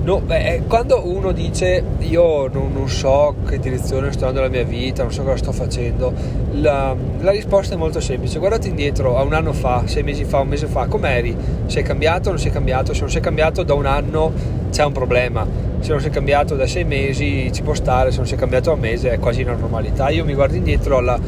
No, 0.04 0.20
beh, 0.20 0.64
quando 0.68 1.08
uno 1.08 1.32
dice 1.32 1.84
io 2.00 2.48
non, 2.48 2.72
non, 2.74 2.90
so 2.90 3.36
che 3.48 3.60
direzione 3.60 4.12
sto 4.12 4.26
andando 4.26 4.50
la 4.50 4.52
mia 4.52 4.64
vita, 4.64 5.04
non 5.04 5.12
so 5.12 5.22
cosa 5.22 5.38
sto 5.38 5.52
facendo, 5.52 6.12
la, 6.54 6.96
la, 7.20 7.30
risposta 7.30 7.76
è 7.76 7.78
molto 7.78 8.00
semplice. 8.00 8.40
Guardate 8.40 8.68
indietro 8.68 9.20
a 9.20 9.22
un 9.22 9.34
anno 9.34 9.54
fa, 9.54 9.84
sei 9.86 10.02
mesi 10.02 10.24
fa, 10.24 10.40
un 10.40 10.48
mese 10.48 10.66
fa, 10.66 10.88
com'eri? 10.88 11.36
Sei 11.68 11.84
cambiato 11.84 12.30
o 12.30 12.32
non 12.32 12.42
sei 12.42 12.50
cambiato? 12.50 12.96
Se 12.96 13.02
non 13.02 13.12
sei 13.12 13.22
cambiato 13.22 13.62
da 13.62 13.76
un 13.76 13.86
anno 13.86 14.32
c'è 14.72 14.84
un 14.84 14.92
problema. 14.92 15.46
Se 15.82 15.92
non 15.92 16.02
sei 16.02 16.10
cambiato 16.10 16.56
da 16.56 16.66
sei 16.66 16.84
mesi 16.84 17.52
ci 17.54 17.62
può 17.62 17.76
stare, 17.76 18.10
se 18.10 18.18
non 18.18 18.26
sei 18.26 18.40
cambiato 18.40 18.70
da 18.70 18.76
un 18.76 18.82
mese 18.82 19.12
è 19.12 19.20
quasi 19.20 19.44
una 19.44 19.54
normalità. 19.54 20.10
Io 20.10 20.26
mi 20.26 20.34
guardo 20.34 20.56
indietro 20.56 20.98
alla 20.98 21.20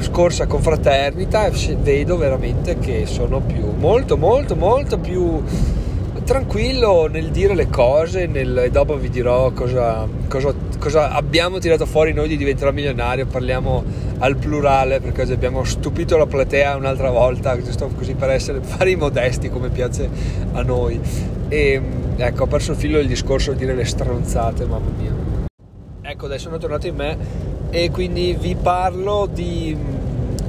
scorsa 0.00 0.46
confraternita 0.46 1.46
e 1.46 1.76
vedo 1.80 2.18
veramente 2.18 2.78
che 2.78 3.06
sono 3.06 3.40
più, 3.40 3.72
molto, 3.78 4.18
molto, 4.18 4.56
molto 4.56 4.98
più 4.98 5.42
tranquillo 6.30 7.08
nel 7.08 7.30
dire 7.30 7.56
le 7.56 7.68
cose 7.68 8.26
nel, 8.26 8.56
e 8.58 8.70
dopo 8.70 8.96
vi 8.96 9.10
dirò 9.10 9.50
cosa, 9.50 10.06
cosa, 10.28 10.54
cosa, 10.78 11.10
abbiamo 11.10 11.58
tirato 11.58 11.86
fuori 11.86 12.12
noi 12.12 12.28
di 12.28 12.36
diventare 12.36 12.70
milionario. 12.72 13.26
Parliamo 13.26 13.82
al 14.18 14.36
plurale 14.36 15.00
perché 15.00 15.22
oggi 15.22 15.32
abbiamo 15.32 15.64
stupito 15.64 16.16
la 16.16 16.26
platea 16.26 16.76
un'altra 16.76 17.10
volta 17.10 17.60
giusto 17.60 17.90
così 17.96 18.14
per 18.14 18.30
essere 18.30 18.60
fare 18.62 18.90
i 18.90 18.94
modesti 18.94 19.50
come 19.50 19.70
piace 19.70 20.08
a 20.52 20.62
noi. 20.62 21.00
E 21.48 21.82
ecco 22.16 22.44
ho 22.44 22.46
perso 22.46 22.70
il 22.70 22.76
filo 22.76 22.98
del 22.98 23.08
discorso 23.08 23.50
a 23.50 23.54
dire 23.54 23.74
le 23.74 23.84
stronzate 23.84 24.66
mamma 24.66 24.90
mia. 24.96 25.12
Ecco 26.00 26.26
adesso 26.26 26.44
sono 26.44 26.58
tornato 26.58 26.86
in 26.86 26.94
me 26.94 27.18
e 27.70 27.90
quindi 27.90 28.36
vi 28.38 28.54
parlo 28.54 29.28
di, 29.28 29.76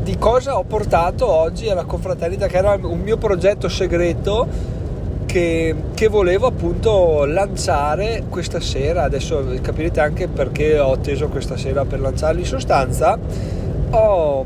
di 0.04 0.16
cosa 0.20 0.60
ho 0.60 0.64
portato 0.64 1.28
oggi 1.28 1.70
alla 1.70 1.86
confraternita 1.86 2.46
che 2.46 2.58
era 2.58 2.78
un 2.80 3.00
mio 3.00 3.18
progetto 3.18 3.68
segreto 3.68 4.80
che, 5.32 5.74
che, 5.94 6.10
volevo 6.10 6.48
appunto 6.48 7.24
lanciare 7.24 8.24
questa 8.28 8.60
sera. 8.60 9.04
Adesso 9.04 9.60
capirete 9.62 10.02
anche 10.02 10.28
perché 10.28 10.78
ho 10.78 10.92
atteso 10.92 11.30
questa 11.30 11.56
sera 11.56 11.86
per 11.86 12.02
lanciarlo. 12.02 12.42
In 12.42 12.46
sostanza, 12.46 13.18
ho, 13.92 14.46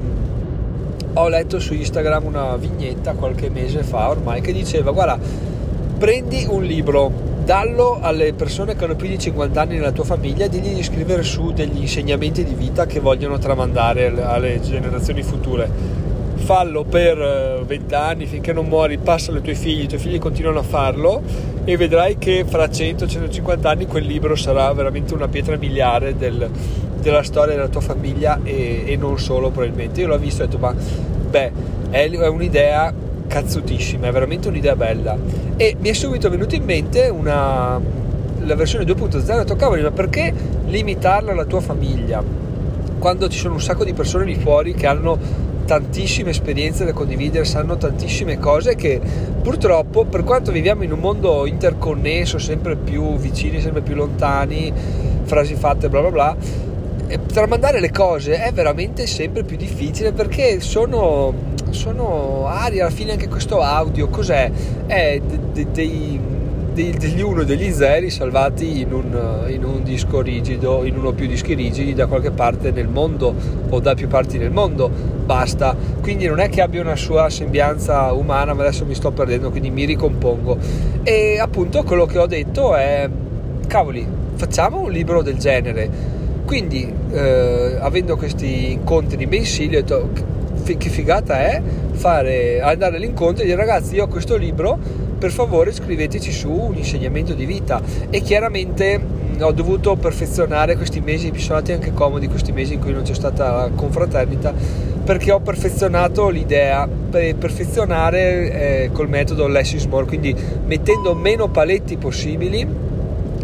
ho 1.13 1.27
letto 1.27 1.60
su 1.60 1.74
Instagram 1.74 2.25
una 2.25 2.56
vignetta 2.56 3.13
qualche 3.13 3.50
mese 3.50 3.82
fa 3.82 4.10
ormai 4.10 4.42
che 4.42 4.54
diceva: 4.54 4.92
Guarda, 4.92 5.18
prendi 5.98 6.46
un 6.48 6.63
libro, 6.63 7.12
dallo 7.44 7.98
alle 8.00 8.34
persone 8.34 8.75
che 8.75 8.84
hanno 8.84 8.96
più 8.96 9.08
di 9.08 9.18
50 9.18 9.60
anni 9.60 9.75
nella 9.77 9.92
tua 9.92 10.04
famiglia, 10.04 10.46
digli 10.46 10.75
di 10.75 10.84
scrivere 10.84 11.24
su 11.24 11.51
degli 11.51 11.80
insegnamenti 11.80 12.44
di 12.44 12.54
vita 12.54 12.86
che 12.86 13.00
vogliono 13.00 13.39
tramandare 13.39 14.13
alle 14.22 14.62
generazioni 14.62 15.24
future 15.24 16.04
fallo 16.36 16.84
per 16.84 17.63
20 17.65 17.94
eh, 17.94 17.98
anni 17.98 18.25
finché 18.25 18.54
non 18.54 18.68
muori, 18.68 18.98
passalo 18.98 19.38
ai 19.38 19.44
tuoi 19.44 19.56
figli, 19.56 19.84
i 19.84 19.88
tuoi 19.88 20.00
figli 20.00 20.20
continuano 20.20 20.60
a 20.60 20.63
farlo 20.63 21.22
e 21.63 21.77
vedrai 21.77 22.18
che 22.18 22.46
fra 22.48 22.65
100-150 22.65 23.68
anni 23.68 23.88
quel 23.88 24.06
libro 24.06 24.36
sarà 24.36 24.72
veramente 24.74 25.13
una 25.13 25.27
pietra 25.27 25.58
miliare 25.58 26.15
del, 26.15 26.50
della 27.00 27.24
storia 27.24 27.56
della 27.56 27.68
tua 27.68 27.82
famiglia 27.82 28.39
e, 28.44 28.84
e, 28.86 28.96
non 28.98 29.18
solo 29.20 29.50
probabilmente. 29.50 30.01
Io 30.01 30.08
l'ho 30.08 30.18
visto 30.18 30.42
e 30.42 30.46
ho 30.46 30.48
detto 30.48 30.60
ma 30.60 30.74
beh 30.74 31.51
è 31.89 32.27
un'idea 32.27 32.94
cazzutissima, 33.27 34.08
è 34.08 34.12
veramente 34.12 34.48
un'idea 34.48 34.75
bella 34.75 35.18
e 35.58 35.75
mi 35.80 35.89
è 35.89 35.94
subito 35.94 36.30
venuto 36.30 36.56
in 36.56 36.63
mente 36.63 37.08
una, 37.10 37.80
la 38.39 38.56
versione 38.56 38.86
2.0 38.86 39.51
ho 39.51 39.56
cavoli 39.56 39.82
ma 39.82 39.92
perché 39.92 40.34
limitarla 40.65 41.32
alla 41.32 41.46
tua 41.46 41.62
famiglia 41.62 42.24
quando 43.00 43.27
ci 43.30 43.38
sono 43.38 43.56
un 43.56 43.62
sacco 43.62 43.84
di 43.84 43.94
persone 43.94 44.25
lì 44.25 44.36
fuori 44.36 44.74
che 44.74 44.88
hanno 44.88 45.18
tantissime 45.66 46.30
esperienze 46.30 46.86
da 46.86 46.94
condividere, 46.94 47.46
sanno 47.46 47.78
tantissime 47.78 48.38
cose 48.40 48.76
che 48.76 49.02
purtroppo 49.42 50.06
per 50.06 50.24
quanto 50.24 50.52
viviamo 50.52 50.84
in 50.84 50.92
un 50.92 51.00
mondo 51.00 51.46
interconnesso, 51.46 52.38
sempre 52.38 52.76
più 52.76 53.16
vicini, 53.18 53.60
sempre 53.60 53.82
più 53.82 53.96
lontani, 53.96 54.72
frasi 55.24 55.56
fatte 55.56 55.90
bla 55.90 56.02
bla 56.02 56.12
bla, 56.12 56.38
tramandare 57.32 57.80
le 57.80 57.92
cose 57.92 58.42
è 58.42 58.52
veramente 58.52 59.06
sempre 59.08 59.44
più 59.44 59.58
difficile 59.58 60.12
perché 60.12 60.60
sono, 60.60 61.34
sono 61.70 62.48
aria, 62.48 62.86
alla 62.86 62.94
fine 62.94 63.12
anche 63.12 63.28
questo 63.28 63.62
audio 63.62 64.08
cos'è? 64.08 64.52
È 64.86 65.22
dei, 65.52 65.68
dei 65.72 66.20
degli 66.75 67.22
uno 67.22 67.41
e 67.41 67.46
degli 67.46 67.72
zeri 67.72 68.10
salvati 68.10 68.82
in 68.82 68.91
un, 68.91 69.46
in 69.48 69.63
un, 69.63 69.82
disco 69.82 70.20
rigido, 70.20 70.84
in 70.84 70.98
uno 70.98 71.10
o 71.10 71.12
più 71.13 71.25
dischi 71.25 71.53
rigidi 71.53 71.94
da 71.94 72.05
qualche 72.05 72.32
parte 72.32 72.72
nel 72.72 72.89
mondo 72.89 73.34
o 73.70 73.79
da 73.79 73.96
più 73.96 74.10
parti 74.10 74.38
nel 74.38 74.51
mondo, 74.51 74.89
basta. 75.25 75.74
Quindi 76.01 76.27
non 76.27 76.39
è 76.39 76.50
che 76.50 76.62
abbia 76.62 76.82
una 76.82 76.98
sua 76.98 77.29
sembianza 77.29 78.12
umana, 78.12 78.53
ma 78.53 78.63
adesso 78.63 78.86
mi 78.86 78.94
sto 78.94 79.12
perdendo, 79.12 79.51
quindi 79.51 79.70
mi 79.70 79.86
ricompongo. 79.86 80.58
E 81.03 81.39
appunto 81.39 81.84
quello 81.84 82.05
che 82.05 82.17
ho 82.17 82.27
detto 82.27 82.75
è, 82.75 83.10
cavoli, 83.67 84.05
facciamo 84.34 84.82
un 84.82 84.91
libro 84.91 85.22
del 85.22 85.38
genere. 85.38 85.89
Quindi, 86.46 86.94
eh, 87.12 87.77
avendo 87.79 88.17
questi 88.17 88.74
incontri 88.74 89.25
mensili, 89.25 89.77
ho 89.77 89.79
detto, 89.79 90.10
che 90.77 90.89
figata 90.89 91.39
è 91.39 91.62
fare, 91.91 92.60
andare 92.60 92.98
all'incontro 92.98 93.44
e 93.44 93.46
dire 93.46 93.58
ragazzi 93.58 93.96
io 93.96 94.05
ho 94.05 94.08
questo 94.08 94.36
libro 94.36 95.05
per 95.25 95.34
favore 95.34 95.72
scriveteci 95.72 96.32
su 96.32 96.51
un 96.51 96.75
insegnamento 96.75 97.34
di 97.34 97.46
vita. 97.46 97.82
E 98.12 98.22
chiaramente 98.22 99.00
mh, 99.00 99.41
ho 99.41 99.51
dovuto 99.53 99.96
perfezionare 99.96 100.75
questi 100.75 101.00
mesi, 101.00 101.32
mi 101.32 101.39
sono 101.39 101.58
andati 101.58 101.74
anche 101.74 101.94
comodi 101.94 102.27
questi 102.27 102.51
mesi 102.51 102.75
in 102.75 102.79
cui 102.79 102.94
non 102.94 103.01
c'è 103.01 103.15
stata 103.15 103.72
confraternita 103.74 104.53
perché 105.03 105.32
ho 105.32 105.39
perfezionato 105.39 106.29
l'idea. 106.29 106.88
Per 106.88 107.38
perfezionare 107.38 108.84
eh, 108.84 108.89
col 108.91 109.10
metodo 109.10 109.48
less 109.48 109.74
is 109.74 109.86
more 109.86 110.05
quindi 110.05 110.36
mettendo 110.65 111.15
meno 111.15 111.48
paletti 111.48 111.98
possibili 111.98 112.94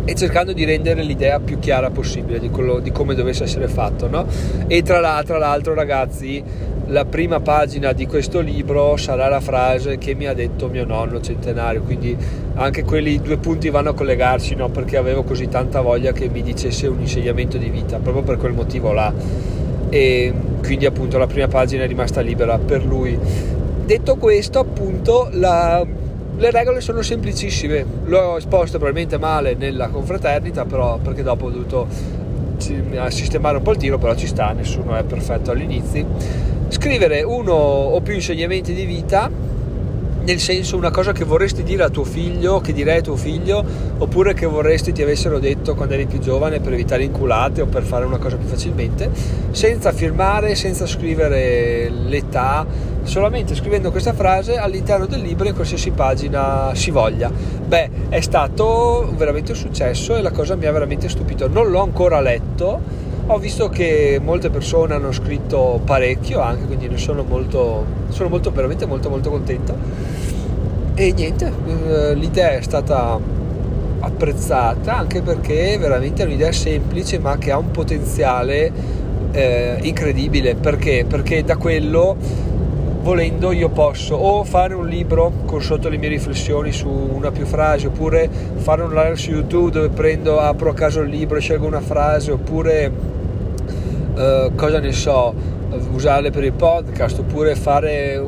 e 0.04 0.16
cercando 0.16 0.54
di 0.54 0.66
rendere 0.66 1.04
l'idea 1.04 1.40
più 1.40 1.60
chiara 1.60 1.90
possibile 1.90 2.40
di, 2.40 2.50
quello, 2.50 2.80
di 2.80 2.92
come 2.92 3.14
dovesse 3.14 3.44
essere 3.44 3.68
fatto 3.68 4.10
no? 4.10 4.26
e 4.68 4.82
tra, 4.82 5.22
tra 5.24 5.38
l'altro 5.38 5.74
ragazzi 5.74 6.44
la 6.92 7.06
prima 7.06 7.40
pagina 7.40 7.94
di 7.94 8.06
questo 8.06 8.42
libro 8.42 8.98
sarà 8.98 9.30
la 9.30 9.40
frase 9.40 9.98
che 9.98 10.14
mi 10.14 10.26
ha 10.28 10.34
detto 10.34 10.68
mio 10.68 10.84
nonno 10.86 11.22
centenario, 11.22 11.84
quindi 11.84 12.16
anche 12.56 12.84
quelli 12.84 13.22
due 13.22 13.38
punti 13.38 13.70
vanno 13.70 13.92
a 13.92 13.94
collegarsi, 13.94 14.56
no? 14.56 14.70
perché 14.70 14.98
avevo 14.98 15.24
così 15.24 15.48
tanta 15.48 15.80
voglia 15.80 16.12
che 16.12 16.28
mi 16.28 16.42
dicesse 16.42 16.88
un 16.88 17.00
insegnamento 17.00 17.58
di 17.58 17.70
vita, 17.70 17.98
proprio 18.00 18.24
per 18.24 18.38
quel 18.38 18.52
motivo 18.52 18.92
là. 18.92 19.14
E 19.88 20.34
quindi 20.62 20.86
appunto 20.86 21.18
la 21.18 21.28
prima 21.28 21.48
pagina 21.48 21.84
è 21.84 21.88
rimasta 21.88 22.20
libera 22.20 22.58
per 22.58 22.84
lui. 22.86 23.18
Detto 23.86 24.18
questo, 24.18 24.60
appunto, 24.60 25.30
la, 25.32 25.86
le 26.42 26.50
regole 26.50 26.82
sono 26.82 27.04
semplicissime. 27.04 27.86
L'ho 28.06 28.36
esposto 28.38 28.78
probabilmente 28.80 29.20
male 29.20 29.54
nella 29.54 29.90
confraternita, 29.90 30.66
però 30.66 30.98
perché 30.98 31.22
dopo 31.22 31.46
ho 31.46 31.50
dovuto 31.52 31.88
sistemare 32.58 33.58
un 33.58 33.64
po' 33.64 33.72
il 33.72 33.78
tiro, 33.78 34.00
però 34.00 34.16
ci 34.16 34.26
sta, 34.26 34.52
nessuno 34.52 34.96
è 34.96 35.04
perfetto 35.04 35.52
all'inizio 35.52 36.50
scrivere 36.68 37.22
uno 37.22 37.54
o 37.54 38.00
più 38.00 38.14
insegnamenti 38.14 38.74
di 38.74 38.86
vita 38.86 39.30
nel 40.24 40.40
senso 40.40 40.78
una 40.78 40.92
cosa 40.92 41.12
che 41.12 41.24
vorresti 41.24 41.64
dire 41.64 41.84
a 41.84 41.90
tuo 41.90 42.04
figlio, 42.04 42.60
che 42.60 42.74
direi 42.74 43.00
a 43.00 43.02
tuo 43.02 43.16
figlio, 43.16 43.64
oppure 43.98 44.34
che 44.34 44.46
vorresti 44.46 44.92
ti 44.92 45.02
avessero 45.02 45.40
detto 45.40 45.74
quando 45.76 45.96
eri 45.96 46.06
più 46.06 46.20
giovane 46.20 46.60
per 46.60 46.74
evitare 46.74 47.04
inculate 47.04 47.62
o 47.62 47.66
per 47.66 47.84
fare 47.84 48.06
una 48.06 48.18
cosa 48.18 48.36
più 48.36 48.48
facilmente, 48.48 49.10
senza 49.52 49.92
firmare, 49.92 50.56
senza 50.56 50.86
scrivere 50.86 51.90
l'età, 51.90 52.66
solamente 53.04 53.56
scrivendo 53.56 53.90
questa 53.90 54.14
frase 54.14 54.58
all'interno 54.58 55.08
del 55.08 55.22
libro 55.22 55.48
in 55.48 55.56
qualsiasi 55.56 55.92
pagina 55.92 56.72
si 56.76 56.92
voglia. 56.92 57.32
Beh, 57.32 57.90
è 58.10 58.22
stato 58.22 59.12
veramente 59.16 59.52
un 59.52 59.58
successo 59.58 60.16
e 60.16 60.22
la 60.22 60.32
cosa 60.32 60.56
mi 60.56 60.66
ha 60.66 60.72
veramente 60.72 61.10
stupito. 61.10 61.48
Non 61.48 61.72
l'ho 61.72 61.82
ancora 61.82 62.22
letto 62.22 63.10
ho 63.32 63.38
visto 63.38 63.70
che 63.70 64.20
molte 64.22 64.50
persone 64.50 64.94
hanno 64.94 65.14
scritto 65.14 65.80
parecchio 65.86 66.42
anche, 66.42 66.66
quindi 66.66 66.90
ne 66.90 66.98
sono 66.98 67.24
molto, 67.24 67.86
sono 68.10 68.28
molto 68.28 68.52
veramente 68.52 68.86
molto 68.86 69.10
molto 69.10 69.30
contento. 69.30 69.74
E 70.96 71.14
niente, 71.14 71.52
eh, 71.66 72.14
l'idea 72.14 72.52
è 72.52 72.62
stata 72.62 73.18
apprezzata 74.02 74.98
anche 74.98 75.22
perché 75.22 75.78
veramente 75.78 76.24
è 76.24 76.26
un'idea 76.26 76.52
semplice 76.52 77.20
ma 77.20 77.38
che 77.38 77.52
ha 77.52 77.58
un 77.58 77.72
potenziale 77.72 78.72
eh, 79.32 79.78
incredibile. 79.82 80.56
Perché? 80.56 81.06
Perché 81.08 81.44
da 81.44 81.56
quello 81.56 82.18
volendo 83.02 83.52
io 83.52 83.70
posso 83.70 84.14
o 84.16 84.44
fare 84.44 84.76
un 84.76 84.88
libro 84.88 85.32
con 85.46 85.62
sotto 85.62 85.90
le 85.90 85.98
mie 85.98 86.10
riflessioni 86.10 86.72
su 86.72 86.88
una 86.88 87.32
più 87.32 87.46
frasi 87.46 87.88
oppure 87.88 88.30
fare 88.58 88.84
un 88.84 88.94
live 88.94 89.16
su 89.16 89.32
YouTube 89.32 89.72
dove 89.72 89.90
prendo, 89.90 90.40
apro 90.40 90.70
a 90.70 90.74
caso 90.74 91.02
il 91.02 91.10
libro 91.10 91.38
e 91.38 91.40
scelgo 91.40 91.66
una 91.66 91.82
frase 91.82 92.32
oppure 92.32 93.11
eh, 94.22 94.52
cosa 94.56 94.80
ne 94.80 94.92
so 94.92 95.34
usarle 95.92 96.32
per 96.32 96.44
il 96.44 96.54
podcast 96.54 97.20
oppure 97.20 97.56
fare 97.56 98.24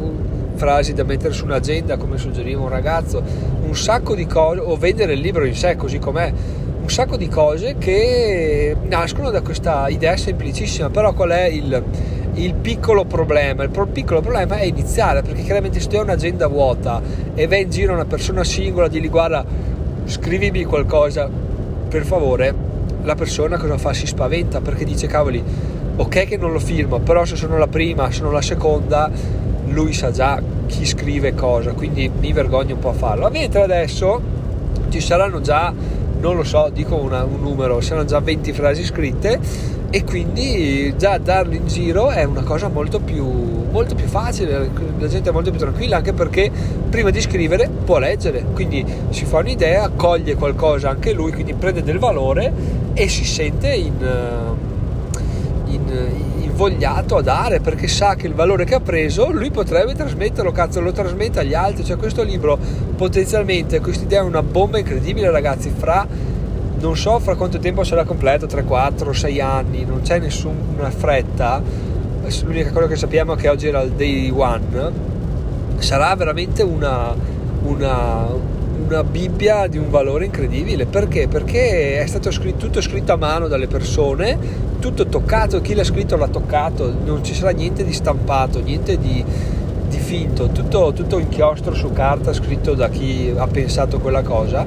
frasi 0.56 0.94
da 0.94 1.04
mettere 1.04 1.34
su 1.34 1.46
un'agenda 1.46 1.98
come 1.98 2.18
suggeriva 2.18 2.62
un 2.62 2.70
ragazzo 2.70 3.22
un 3.66 3.76
sacco 3.76 4.16
di 4.16 4.26
cose 4.26 4.60
o 4.60 4.76
vendere 4.78 5.14
il 5.14 5.20
libro 5.20 5.46
in 5.46 5.56
sé 5.56 5.76
così 5.76 6.00
com'è 6.00 6.34
un 6.84 6.90
sacco 6.90 7.16
di 7.16 7.30
cose 7.30 7.76
che 7.78 8.76
nascono 8.90 9.30
da 9.30 9.42
questa 9.42 9.88
idea 9.88 10.18
semplicissima, 10.18 10.90
però 10.90 11.14
qual 11.14 11.30
è 11.30 11.46
il, 11.46 11.82
il 12.34 12.54
piccolo 12.56 13.06
problema? 13.06 13.64
Il 13.64 13.70
pro- 13.70 13.86
piccolo 13.86 14.20
problema 14.20 14.58
è 14.58 14.66
iniziare, 14.66 15.22
perché 15.22 15.44
chiaramente 15.44 15.80
se 15.80 15.88
tu 15.88 15.96
hai 15.96 16.02
un'agenda 16.02 16.48
vuota 16.48 17.02
e 17.34 17.48
vai 17.48 17.62
in 17.62 17.70
giro 17.70 17.94
una 17.94 18.04
persona 18.04 18.44
singola, 18.44 18.90
di 18.90 19.08
guarda, 19.08 19.46
scrivimi 20.04 20.66
qualcosa, 20.66 21.30
per 21.88 22.04
favore, 22.04 22.54
la 23.04 23.16
persona 23.16 23.58
cosa 23.58 23.78
fa? 23.78 23.94
Si 23.94 24.06
spaventa 24.06 24.60
perché 24.60 24.84
dice 24.84 25.08
cavoli, 25.08 25.42
ok 25.96 26.26
che 26.26 26.38
non 26.38 26.52
lo 26.52 26.60
firmo, 26.60 27.00
però 27.00 27.26
se 27.26 27.36
sono 27.36 27.58
la 27.58 27.68
prima, 27.68 28.12
sono 28.12 28.32
la 28.32 28.42
seconda, 28.42 29.10
lui 29.68 29.94
sa 29.94 30.12
già 30.12 30.42
chi 30.68 30.86
scrive 30.86 31.34
cosa, 31.34 31.74
quindi 31.74 32.10
mi 32.20 32.32
vergogno 32.34 32.76
un 32.76 32.80
po' 32.80 32.90
a 32.90 32.94
farlo. 32.94 33.30
Mentre 33.30 33.62
adesso 33.62 34.22
ci 34.90 35.00
saranno 35.00 35.42
già 35.42 35.74
non 36.24 36.38
lo 36.38 36.46
so, 36.46 36.70
dico 36.72 36.96
una, 36.96 37.26
un 37.26 37.42
numero, 37.42 37.82
saranno 37.82 38.06
già 38.06 38.22
20 38.22 38.54
frasi 38.54 38.86
scritte 38.86 39.38
e 39.90 40.06
quindi 40.06 40.96
già 40.98 41.18
darlo 41.18 41.54
in 41.54 41.68
giro 41.68 42.12
è 42.12 42.24
una 42.24 42.44
cosa 42.44 42.70
molto 42.70 43.02
più, 43.02 43.26
molto 43.70 43.94
più 43.94 44.08
facile, 44.08 44.72
la 44.98 45.08
gente 45.10 45.30
è 45.30 45.34
molto 45.34 45.50
più 45.50 45.60
tranquilla 45.60 45.98
anche 45.98 46.14
perché 46.14 46.50
prima 46.90 47.10
di 47.10 47.20
scrivere 47.20 47.68
può 47.68 47.98
leggere, 47.98 48.46
quindi 48.54 48.86
si 49.10 49.26
fa 49.26 49.40
un'idea, 49.40 49.90
coglie 49.90 50.36
qualcosa 50.36 50.90
anche 50.90 51.12
lui, 51.12 51.34
quindi 51.34 51.54
prende 51.56 51.84
del 51.84 52.00
valore 52.00 52.52
e 52.94 53.10
si 53.10 53.26
sente 53.26 53.74
in, 53.74 53.92
in, 54.00 54.73
invogliato 55.74 57.18
a 57.18 57.22
dare 57.22 57.60
perché 57.60 57.88
sa 57.88 58.16
che 58.16 58.28
il 58.28 58.34
valore 58.34 58.66
che 58.66 58.76
ha 58.76 58.80
preso 58.80 59.32
lui 59.32 59.52
potrebbe 59.52 59.94
trasmetterlo, 59.94 60.52
cazzo 60.52 60.80
lo 60.82 60.92
trasmette 60.92 61.40
agli 61.40 61.54
altri, 61.54 61.84
cioè 61.84 61.98
questo 61.98 62.24
libro 62.24 62.58
potenzialmente, 62.96 63.80
questa 63.80 64.04
idea 64.04 64.22
è 64.22 64.24
una 64.24 64.44
bomba 64.44 64.78
incredibile 64.78 65.32
ragazzi, 65.32 65.72
fra 65.76 66.08
non 66.80 66.98
so 66.98 67.18
fra 67.20 67.36
quanto 67.36 67.60
tempo 67.60 67.84
sarà 67.84 68.04
completo, 68.04 68.46
3, 68.46 68.64
4, 68.66 69.14
6 69.14 69.42
anni, 69.42 69.86
non 69.86 70.02
c'è 70.02 70.20
nessuna 70.20 70.90
fretta, 70.90 71.62
l'unica 72.44 72.72
cosa 72.72 72.88
che 72.88 72.96
sappiamo 72.98 73.34
è 73.34 73.38
che 73.38 73.48
oggi 73.48 73.68
era 73.68 73.82
il 73.82 73.92
day 73.92 74.30
one, 74.30 74.92
sarà 75.78 76.14
veramente 76.16 76.62
una, 76.62 77.16
una, 77.64 78.28
una 78.84 79.04
Bibbia 79.04 79.68
di 79.68 79.78
un 79.78 79.90
valore 79.90 80.26
incredibile. 80.26 80.86
Perché? 80.86 81.28
Perché 81.28 82.00
è 82.02 82.06
stato 82.06 82.32
scritto, 82.32 82.66
tutto 82.66 82.82
scritto 82.82 83.14
a 83.14 83.18
mano 83.18 83.48
dalle 83.48 83.68
persone, 83.68 84.38
tutto 84.80 85.08
toccato, 85.08 85.62
chi 85.62 85.74
l'ha 85.74 85.84
scritto 85.84 86.16
l'ha 86.16 86.28
toccato, 86.28 86.94
non 87.04 87.24
ci 87.24 87.34
sarà 87.34 87.52
niente 87.52 87.84
di 87.84 87.94
stampato, 87.94 88.62
niente 88.62 88.98
di, 88.98 89.24
di 89.88 89.98
finto, 89.98 90.50
tutto, 90.50 90.92
tutto 90.94 91.18
inchiostro 91.18 91.74
su 91.74 91.92
carta 91.92 92.34
scritto 92.34 92.74
da 92.74 92.90
chi 92.90 93.34
ha 93.36 93.48
pensato 93.48 94.00
quella 94.00 94.22
cosa. 94.22 94.66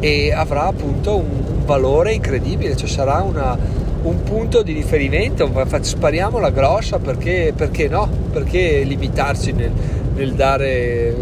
E 0.00 0.32
avrà 0.32 0.66
appunto 0.66 1.16
un, 1.16 1.42
valore 1.64 2.12
incredibile, 2.12 2.76
cioè 2.76 2.88
sarà 2.88 3.22
una, 3.22 3.56
un 4.02 4.22
punto 4.22 4.62
di 4.62 4.72
riferimento, 4.72 5.50
spariamo 5.80 6.38
la 6.38 6.50
grossa 6.50 6.98
perché, 6.98 7.52
perché 7.56 7.88
no, 7.88 8.06
perché 8.30 8.82
limitarci 8.82 9.52
nel, 9.52 9.72
nel 10.14 10.34
dare 10.34 11.14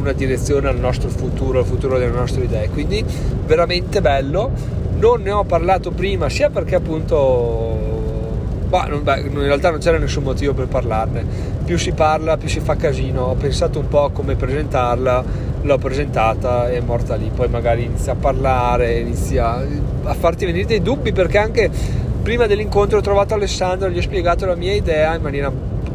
una 0.00 0.12
direzione 0.12 0.68
al 0.68 0.78
nostro 0.78 1.08
futuro, 1.08 1.60
al 1.60 1.64
futuro 1.64 1.98
delle 1.98 2.10
nostre 2.10 2.44
idee. 2.44 2.68
Quindi 2.70 3.04
veramente 3.46 4.00
bello. 4.00 4.78
Non 4.98 5.22
ne 5.22 5.30
ho 5.30 5.44
parlato 5.44 5.92
prima 5.92 6.28
sia 6.28 6.50
perché 6.50 6.74
appunto 6.74 7.78
beh, 8.68 9.20
in 9.20 9.38
realtà 9.38 9.70
non 9.70 9.78
c'era 9.78 9.98
nessun 9.98 10.22
motivo 10.22 10.52
per 10.52 10.66
parlarne. 10.66 11.24
Più 11.64 11.78
si 11.78 11.92
parla, 11.92 12.36
più 12.36 12.48
si 12.48 12.60
fa 12.60 12.76
casino. 12.76 13.22
Ho 13.22 13.34
pensato 13.34 13.78
un 13.78 13.88
po' 13.88 14.10
come 14.10 14.34
presentarla, 14.34 15.24
l'ho 15.62 15.78
presentata 15.78 16.68
e 16.68 16.76
è 16.76 16.80
morta 16.80 17.14
lì. 17.14 17.30
Poi 17.34 17.48
magari 17.48 17.84
inizia 17.84 18.12
a 18.12 18.16
parlare, 18.16 18.98
inizia 18.98 19.66
a 20.04 20.14
farti 20.14 20.44
venire 20.44 20.66
dei 20.66 20.82
dubbi 20.82 21.12
perché 21.12 21.38
anche 21.38 21.70
prima 22.22 22.46
dell'incontro 22.46 22.98
ho 22.98 23.02
trovato 23.02 23.34
Alessandro, 23.34 23.88
gli 23.88 23.98
ho 23.98 24.02
spiegato 24.02 24.44
la 24.44 24.54
mia 24.54 24.74
idea 24.74 25.14
in 25.14 25.22
maniera 25.22 25.50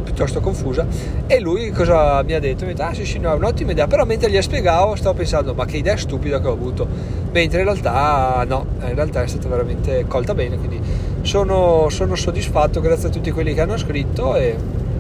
piuttosto 0.06 0.40
confusa 0.40 0.88
e 1.28 1.40
lui 1.42 1.72
cosa 1.72 2.24
mi 2.24 2.34
ha 2.34 2.40
detto? 2.40 2.64
Mi 2.64 2.72
ha 2.72 2.74
detto, 2.74 2.88
ah 2.88 2.94
sì 2.94 3.04
sì, 3.06 3.20
no, 3.20 3.34
è 3.34 3.36
un'ottima 3.36 3.72
idea, 3.72 3.88
però 3.88 4.06
mentre 4.06 4.32
gli 4.32 4.42
spiegavo 4.42 4.96
stavo 4.96 5.18
pensando, 5.18 5.54
ma 5.54 5.66
che 5.66 5.78
idea 5.78 5.98
stupida 5.98 6.40
che 6.40 6.48
ho 6.48 6.54
avuto, 6.54 6.88
mentre 7.34 7.60
in 7.60 7.66
realtà 7.66 8.46
no, 8.48 8.66
in 8.88 8.96
realtà 8.96 9.24
è 9.24 9.28
stata 9.28 9.50
veramente 9.50 10.06
colta 10.08 10.34
bene, 10.34 10.58
quindi 10.58 10.80
sono, 11.24 11.90
sono 11.90 12.16
soddisfatto 12.16 12.80
grazie 12.80 13.10
a 13.10 13.12
tutti 13.12 13.32
quelli 13.32 13.54
che 13.54 13.62
hanno 13.62 13.78
scritto 13.78 14.36
e 14.36 14.56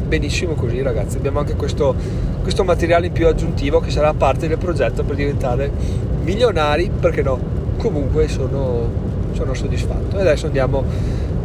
benissimo 0.05 0.53
così 0.53 0.81
ragazzi, 0.81 1.17
abbiamo 1.17 1.39
anche 1.39 1.55
questo, 1.55 1.95
questo 2.41 2.63
materiale 2.63 3.07
in 3.07 3.13
più 3.13 3.27
aggiuntivo 3.27 3.79
che 3.79 3.91
sarà 3.91 4.13
parte 4.13 4.47
del 4.47 4.57
progetto 4.57 5.03
per 5.03 5.15
diventare 5.15 5.71
milionari, 6.23 6.89
perché 6.99 7.21
no, 7.21 7.39
comunque 7.77 8.27
sono, 8.27 8.89
sono 9.33 9.53
soddisfatto. 9.53 10.17
E 10.17 10.21
adesso 10.21 10.47
andiamo 10.47 10.83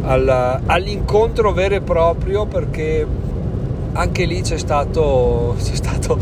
al, 0.03 0.61
all'incontro 0.65 1.53
vero 1.53 1.75
e 1.75 1.81
proprio 1.81 2.45
perché 2.45 3.05
anche 3.93 4.25
lì 4.25 4.41
c'è 4.41 4.57
stato, 4.57 5.55
c'è 5.61 5.75
stato 5.75 6.19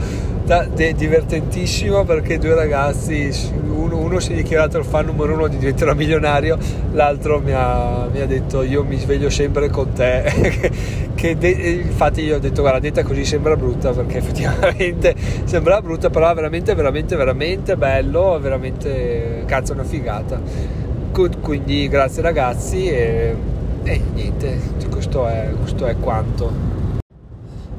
da, 0.49 0.63
de, 0.65 0.95
divertentissimo 0.95 2.03
perché 2.05 2.39
due 2.39 2.55
ragazzi, 2.55 3.29
uno, 3.71 3.97
uno, 3.97 4.19
si 4.19 4.33
è 4.33 4.35
dichiarato 4.35 4.79
il 4.79 4.83
fan 4.83 5.05
numero 5.05 5.33
uno 5.33 5.47
di 5.47 5.57
diventerà 5.57 5.93
milionario, 5.93 6.57
l'altro 6.93 7.39
mi 7.39 7.51
ha, 7.53 8.07
mi 8.11 8.19
ha, 8.19 8.25
detto 8.25 8.63
io 8.63 8.83
mi 8.83 8.97
sveglio 8.97 9.29
sempre 9.29 9.69
con 9.69 9.93
te, 9.93 10.71
che 11.13 11.37
de, 11.37 11.49
infatti 11.49 12.21
io 12.21 12.37
ho 12.37 12.39
detto 12.39 12.61
guarda 12.61 12.79
detta 12.79 13.03
così 13.03 13.25
sembra 13.25 13.55
brutta 13.55 13.91
perché 13.91 14.17
effettivamente 14.17 15.13
sembra 15.45 15.81
brutta 15.81 16.09
però 16.09 16.33
veramente 16.33 16.73
veramente 16.73 17.15
veramente 17.15 17.77
bello, 17.77 18.39
veramente 18.41 19.43
cazzo 19.45 19.73
una 19.73 19.83
figata. 19.83 20.41
Quindi 21.41 21.87
grazie 21.89 22.21
ragazzi 22.23 22.87
e, 22.87 23.35
e 23.83 24.01
niente, 24.13 24.57
questo 24.89 25.27
è, 25.27 25.49
questo 25.59 25.85
è 25.85 25.95
quanto 25.99 26.78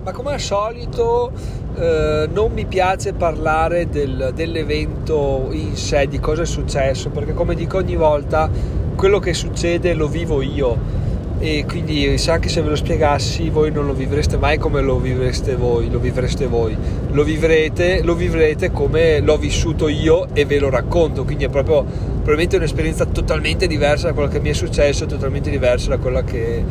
ma 0.03 0.13
come 0.13 0.33
al 0.33 0.41
solito 0.41 1.31
eh, 1.77 2.29
non 2.33 2.53
mi 2.53 2.65
piace 2.65 3.13
parlare 3.13 3.89
del, 3.89 4.33
dell'evento 4.35 5.49
in 5.51 5.77
sé, 5.77 6.07
di 6.09 6.19
cosa 6.19 6.43
è 6.43 6.47
successo, 6.47 7.11
perché 7.11 7.35
come 7.35 7.55
dico 7.55 7.79
ogni 7.79 7.97
volta, 7.97 8.51
quello 8.97 9.19
che 9.19 9.35
succede 9.35 9.95
lo 9.95 10.09
vivo 10.09 10.43
io. 10.43 10.99
E 11.43 11.65
quindi 11.67 12.21
anche 12.27 12.51
se 12.51 12.61
ve 12.61 12.69
lo 12.69 12.77
spiegassi 12.77 13.49
voi 13.49 13.71
non 13.71 13.87
lo 13.87 13.95
vivreste 13.95 14.37
mai 14.37 14.59
come 14.59 14.83
lo 14.83 14.99
vivreste 14.99 15.57
voi, 15.57 15.91
lo 15.91 15.99
vivreste 15.99 16.47
voi, 16.47 16.77
lo 17.13 17.25
vivrete, 17.25 18.03
lo 18.03 18.15
vivrete 18.15 18.71
come 18.71 19.21
l'ho 19.21 19.39
vissuto 19.39 19.89
io 19.89 20.27
e 20.35 20.45
ve 20.45 20.59
lo 20.59 20.69
racconto, 20.69 21.25
quindi 21.25 21.45
è 21.45 21.49
proprio 21.49 21.83
probabilmente 21.83 22.57
un'esperienza 22.57 23.07
totalmente 23.07 23.67
diversa 23.67 24.09
da 24.09 24.13
quella 24.13 24.29
che 24.29 24.39
mi 24.39 24.51
è 24.51 24.53
successo, 24.53 25.07
totalmente 25.07 25.49
diversa 25.49 25.89
da 25.89 25.97
quella 25.97 26.23
che 26.23 26.63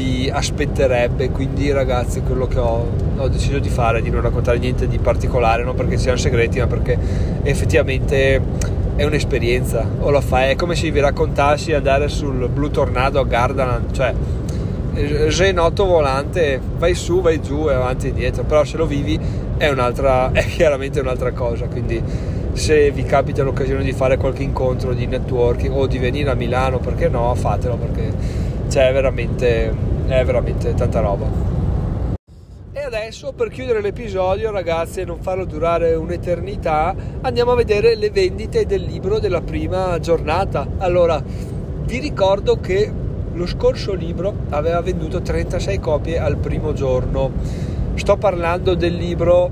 vi 0.00 0.30
aspetterebbe 0.32 1.30
quindi 1.30 1.70
ragazzi 1.72 2.22
quello 2.22 2.46
che 2.46 2.58
ho, 2.58 2.86
ho, 3.16 3.28
deciso 3.28 3.58
di 3.58 3.68
fare 3.68 3.98
è 3.98 4.02
di 4.02 4.08
non 4.08 4.22
raccontare 4.22 4.58
niente 4.58 4.88
di 4.88 4.98
particolare 4.98 5.62
non 5.62 5.74
perché 5.74 5.98
siano 5.98 6.16
segreti 6.16 6.58
ma 6.58 6.66
perché 6.66 6.98
effettivamente 7.42 8.40
è 8.96 9.04
un'esperienza. 9.04 9.86
O 10.00 10.10
lo 10.10 10.20
fai 10.20 10.50
è 10.50 10.56
come 10.56 10.74
se 10.74 10.90
vi 10.90 11.00
raccontassi 11.00 11.72
andare 11.72 12.08
sul 12.08 12.48
Blue 12.48 12.70
Tornado 12.70 13.20
a 13.20 13.24
Gardaland 13.24 13.92
cioè 13.92 14.14
Genotto 15.28 15.84
volante 15.84 16.60
vai 16.78 16.94
su 16.94 17.20
vai 17.20 17.40
giù 17.40 17.68
e 17.68 17.74
avanti 17.74 18.06
e 18.06 18.08
indietro 18.10 18.42
però 18.44 18.64
se 18.64 18.76
lo 18.76 18.86
vivi 18.86 19.18
è, 19.56 19.68
un'altra, 19.68 20.32
è 20.32 20.44
chiaramente 20.46 21.00
un'altra 21.00 21.32
cosa. 21.32 21.66
Quindi 21.66 22.02
se 22.52 22.90
vi 22.90 23.04
capita 23.04 23.42
l'occasione 23.42 23.84
di 23.84 23.92
fare 23.92 24.16
qualche 24.16 24.42
incontro 24.42 24.92
di 24.92 25.06
networking 25.06 25.74
o 25.74 25.86
di 25.86 25.98
venire 25.98 26.30
a 26.30 26.34
Milano 26.34 26.78
perché 26.78 27.08
no 27.08 27.32
fatelo 27.34 27.76
perché 27.76 28.48
cioè 28.70 28.92
veramente, 28.92 29.74
è 30.06 30.24
veramente 30.24 30.74
tanta 30.74 31.00
roba. 31.00 31.26
E 32.72 32.80
adesso 32.80 33.32
per 33.32 33.48
chiudere 33.48 33.80
l'episodio 33.80 34.52
ragazzi 34.52 35.00
e 35.00 35.04
non 35.04 35.20
farlo 35.20 35.44
durare 35.44 35.94
un'eternità 35.94 36.94
andiamo 37.20 37.50
a 37.50 37.56
vedere 37.56 37.96
le 37.96 38.10
vendite 38.10 38.64
del 38.64 38.82
libro 38.82 39.18
della 39.18 39.40
prima 39.40 39.98
giornata. 39.98 40.66
Allora 40.78 41.20
vi 41.20 41.98
ricordo 41.98 42.60
che 42.60 42.90
lo 43.32 43.46
scorso 43.46 43.92
libro 43.92 44.32
aveva 44.50 44.80
venduto 44.80 45.20
36 45.20 45.80
copie 45.80 46.18
al 46.18 46.36
primo 46.36 46.72
giorno. 46.72 47.32
Sto 47.94 48.16
parlando 48.16 48.74
del 48.74 48.94
libro 48.94 49.50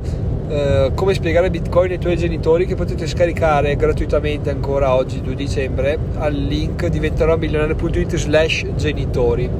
eh, 0.48 0.92
come 0.94 1.12
spiegare 1.12 1.50
Bitcoin 1.50 1.90
ai 1.90 1.98
tuoi 1.98 2.16
genitori 2.16 2.64
che 2.64 2.74
potete 2.74 3.06
scaricare 3.06 3.76
gratuitamente 3.76 4.48
ancora 4.48 4.94
oggi 4.94 5.20
2 5.20 5.34
dicembre? 5.34 5.98
Al 6.16 6.32
link 6.32 6.86
diventerò 6.86 7.36
milionario.it 7.36 8.16
slash 8.16 8.66
genitori. 8.74 9.50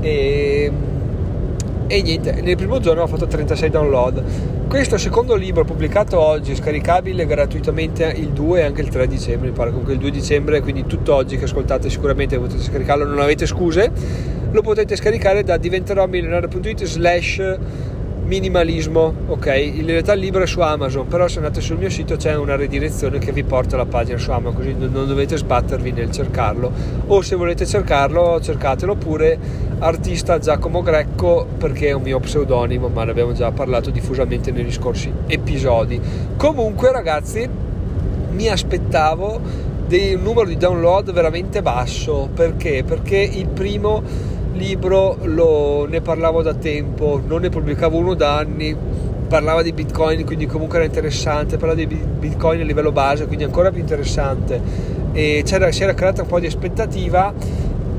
E, 0.00 0.72
e 1.86 2.02
niente 2.02 2.40
nel 2.42 2.56
primo 2.56 2.80
giorno 2.80 3.02
ho 3.02 3.06
fatto 3.06 3.26
36 3.26 3.70
download. 3.70 4.22
Questo 4.68 4.98
secondo 4.98 5.34
libro 5.34 5.64
pubblicato 5.64 6.20
oggi 6.20 6.54
scaricabile 6.54 7.24
gratuitamente 7.24 8.12
il 8.14 8.28
2 8.28 8.60
e 8.60 8.62
anche 8.64 8.82
il 8.82 8.88
3 8.88 9.06
dicembre 9.06 9.48
mi 9.48 9.54
pare. 9.54 9.70
Comunque 9.70 9.94
il 9.94 9.98
2 9.98 10.10
dicembre 10.10 10.60
quindi 10.60 10.84
tutto 10.86 11.14
oggi 11.14 11.38
che 11.38 11.44
ascoltate 11.44 11.88
sicuramente 11.88 12.38
potete 12.38 12.62
scaricarlo 12.62 13.04
non 13.06 13.20
avete 13.20 13.46
scuse. 13.46 13.90
Lo 14.50 14.60
potete 14.60 14.96
scaricare 14.96 15.44
da 15.44 15.56
diventerò 15.56 16.06
milionario.it 16.06 16.84
slash 16.84 17.58
minimalismo, 18.30 19.12
ok? 19.26 19.46
In 19.74 19.86
realtà 19.86 20.12
il 20.12 20.20
libro 20.20 20.44
è 20.44 20.46
su 20.46 20.60
Amazon, 20.60 21.08
però 21.08 21.26
se 21.26 21.38
andate 21.38 21.60
sul 21.60 21.78
mio 21.78 21.90
sito 21.90 22.14
c'è 22.14 22.36
una 22.36 22.54
redirezione 22.54 23.18
che 23.18 23.32
vi 23.32 23.42
porta 23.42 23.74
alla 23.74 23.86
pagina 23.86 24.18
su 24.18 24.30
Amazon, 24.30 24.54
così 24.54 24.72
non 24.78 25.08
dovete 25.08 25.36
sbattervi 25.36 25.90
nel 25.90 26.12
cercarlo. 26.12 26.70
O 27.08 27.22
se 27.22 27.34
volete 27.34 27.66
cercarlo, 27.66 28.40
cercatelo 28.40 28.94
pure 28.94 29.36
artista 29.80 30.38
Giacomo 30.38 30.80
Greco 30.80 31.44
perché 31.58 31.88
è 31.88 31.92
un 31.92 32.02
mio 32.02 32.20
pseudonimo, 32.20 32.86
ma 32.86 33.02
ne 33.02 33.10
abbiamo 33.10 33.32
già 33.32 33.50
parlato 33.50 33.90
diffusamente 33.90 34.52
negli 34.52 34.70
scorsi 34.70 35.12
episodi. 35.26 36.00
Comunque, 36.36 36.92
ragazzi, 36.92 37.48
mi 38.30 38.48
aspettavo 38.48 39.40
un 39.90 40.20
numero 40.22 40.46
di 40.46 40.56
download 40.56 41.12
veramente 41.12 41.62
basso 41.62 42.28
perché? 42.32 42.84
Perché 42.86 43.16
il 43.16 43.48
primo 43.48 44.29
libro 44.52 45.16
lo, 45.22 45.86
ne 45.86 46.00
parlavo 46.00 46.42
da 46.42 46.54
tempo, 46.54 47.20
non 47.26 47.40
ne 47.42 47.48
pubblicavo 47.48 47.96
uno 47.96 48.14
da 48.14 48.36
anni, 48.36 48.76
parlava 49.28 49.62
di 49.62 49.72
bitcoin, 49.72 50.24
quindi 50.24 50.46
comunque 50.46 50.78
era 50.78 50.86
interessante, 50.86 51.56
parlava 51.56 51.84
di 51.84 51.86
bitcoin 51.86 52.60
a 52.60 52.64
livello 52.64 52.92
base, 52.92 53.26
quindi 53.26 53.44
ancora 53.44 53.70
più 53.70 53.80
interessante. 53.80 54.60
E 55.12 55.42
c'era, 55.44 55.70
si 55.72 55.82
era 55.82 55.94
creata 55.94 56.22
un 56.22 56.28
po' 56.28 56.40
di 56.40 56.46
aspettativa 56.46 57.32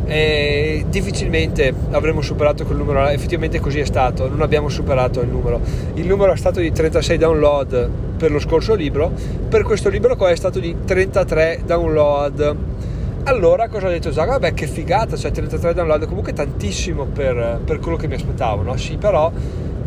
e 0.06 0.86
difficilmente 0.90 1.74
avremmo 1.92 2.22
superato 2.22 2.66
quel 2.66 2.78
numero, 2.78 3.08
effettivamente 3.08 3.62
così 3.62 3.80
è 3.80 3.86
stato, 3.86 4.28
non 4.28 4.42
abbiamo 4.42 4.68
superato 4.68 5.22
il 5.22 5.30
numero. 5.30 5.62
Il 5.94 6.06
numero 6.06 6.34
è 6.34 6.38
stato 6.38 6.60
di 6.60 6.72
36 6.72 7.18
download 7.18 7.90
per 8.18 8.30
lo 8.30 8.40
scorso 8.40 8.76
libro, 8.76 9.12
per 9.48 9.64
questo 9.64 9.88
libro 9.88 10.18
qua 10.18 10.30
è 10.30 10.36
stato 10.36 10.60
di 10.60 10.76
33 10.84 11.62
download 11.66 12.56
allora 13.24 13.68
cosa 13.68 13.88
ho 13.88 13.90
detto 13.90 14.12
Zaga? 14.12 14.32
Vabbè 14.32 14.54
che 14.54 14.68
figata, 14.68 15.16
cioè 15.16 15.32
33 15.32 15.74
download, 15.74 16.08
comunque 16.08 16.34
tantissimo 16.34 17.06
per, 17.06 17.60
per 17.64 17.80
quello 17.80 17.98
che 17.98 18.08
mi 18.08 18.16
aspettavo, 18.16 18.62
no? 18.64 18.76
Sì, 18.78 18.98
però 18.98 19.32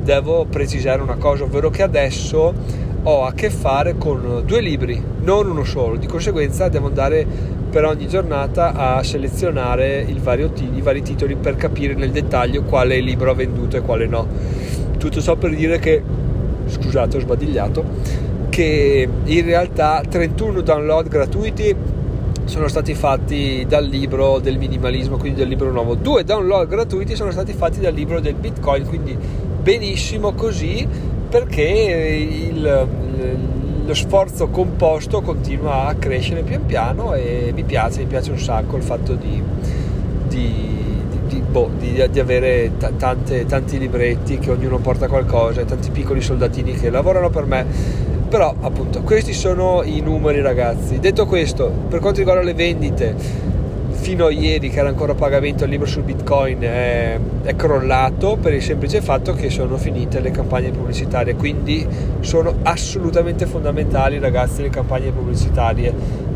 devo 0.03 0.44
precisare 0.44 1.03
una 1.03 1.16
cosa, 1.16 1.44
ovvero 1.44 1.70
che 1.70 1.83
adesso 1.83 2.55
ho 3.03 3.25
a 3.25 3.33
che 3.33 3.51
fare 3.51 3.97
con 3.97 4.42
due 4.47 4.61
libri, 4.61 5.03
non 5.20 5.51
uno 5.51 5.64
solo, 5.64 5.97
di 5.97 6.07
conseguenza 6.07 6.68
devo 6.68 6.87
andare 6.87 7.27
per 7.70 7.85
ogni 7.85 8.07
giornata 8.07 8.73
a 8.73 9.03
selezionare 9.03 10.07
vario, 10.20 10.53
i 10.73 10.81
vari 10.81 11.03
titoli 11.03 11.35
per 11.35 11.57
capire 11.57 11.94
nel 11.94 12.12
dettaglio 12.12 12.62
quale 12.62 13.01
libro 13.01 13.31
ha 13.31 13.35
venduto 13.35 13.77
e 13.77 13.81
quale 13.81 14.07
no. 14.07 14.27
Tutto 14.97 15.20
ciò 15.20 15.37
per 15.37 15.55
dire 15.55 15.79
che, 15.79 16.03
scusate 16.66 17.16
ho 17.16 17.20
sbadigliato, 17.20 17.85
che 18.49 19.09
in 19.25 19.44
realtà 19.44 20.03
31 20.09 20.61
download 20.61 21.09
gratuiti 21.09 21.75
sono 22.44 22.68
stati 22.68 22.94
fatti 22.94 23.64
dal 23.66 23.85
libro 23.85 24.38
del 24.38 24.59
minimalismo, 24.59 25.16
quindi 25.16 25.40
del 25.40 25.48
libro 25.48 25.70
nuovo. 25.70 25.94
Due 25.94 26.24
download 26.24 26.68
gratuiti 26.68 27.16
sono 27.16 27.30
stati 27.30 27.52
fatti 27.52 27.80
dal 27.80 27.94
libro 27.94 28.20
del 28.20 28.35
Bitcoin, 28.35 28.87
quindi 28.87 29.16
benissimo 29.62 30.35
così 30.35 30.87
perché 31.28 31.62
il, 31.62 32.87
lo 33.87 33.94
sforzo 33.94 34.48
composto 34.48 35.20
continua 35.20 35.87
a 35.87 35.94
crescere 35.94 36.42
pian 36.42 36.64
piano 36.64 37.14
e 37.14 37.50
mi 37.54 37.64
piace, 37.64 38.00
mi 38.00 38.07
piace 38.07 38.30
un 38.30 38.38
sacco 38.38 38.76
il 38.76 38.83
fatto 38.83 39.14
di, 39.14 39.42
di, 40.28 40.74
di, 41.26 41.40
boh, 41.40 41.70
di 41.78 42.00
avere 42.20 42.72
t- 42.78 42.96
tante, 42.96 43.46
tanti 43.46 43.78
libretti 43.78 44.38
che 44.38 44.50
ognuno 44.50 44.78
porta 44.78 45.09
qualcosa 45.09 45.62
e 45.62 45.64
tanti 45.64 45.90
piccoli 45.90 46.20
soldatini 46.20 46.74
che 46.74 46.88
lavorano 46.88 47.30
per 47.30 47.46
me 47.46 47.66
però 48.35 48.53
appunto 48.62 49.03
questi 49.03 49.33
sono 49.33 49.85
i 49.85 50.01
numeri 50.01 50.40
ragazzi. 50.40 50.99
Detto 50.99 51.25
questo 51.25 51.70
per 51.88 52.01
quanto 52.01 52.18
riguarda 52.18 52.42
le 52.42 52.53
vendite 52.53 53.14
fino 53.92 54.27
a 54.27 54.31
ieri 54.33 54.70
che 54.70 54.81
era 54.81 54.88
ancora 54.88 55.14
pagamento 55.14 55.62
il 55.62 55.70
libro 55.70 55.87
sul 55.87 56.03
bitcoin 56.03 56.59
è, 56.62 57.16
è, 57.44 57.55
crollato 57.55 58.37
per 58.37 58.53
il 58.53 58.61
semplice 58.61 59.01
fatto 59.01 59.35
che 59.35 59.51
sono 59.51 59.77
finite 59.77 60.18
le 60.18 60.33
campagne 60.33 60.70
pubblicitarie. 60.70 61.37
Quindi 61.37 61.87
sono 62.23 62.57
assolutamente 62.64 63.47
fondamentali 63.47 64.18
ragazzi 64.18 64.62
le 64.62 64.70
campagne 64.70 65.12
pubblicitarie 65.12 65.94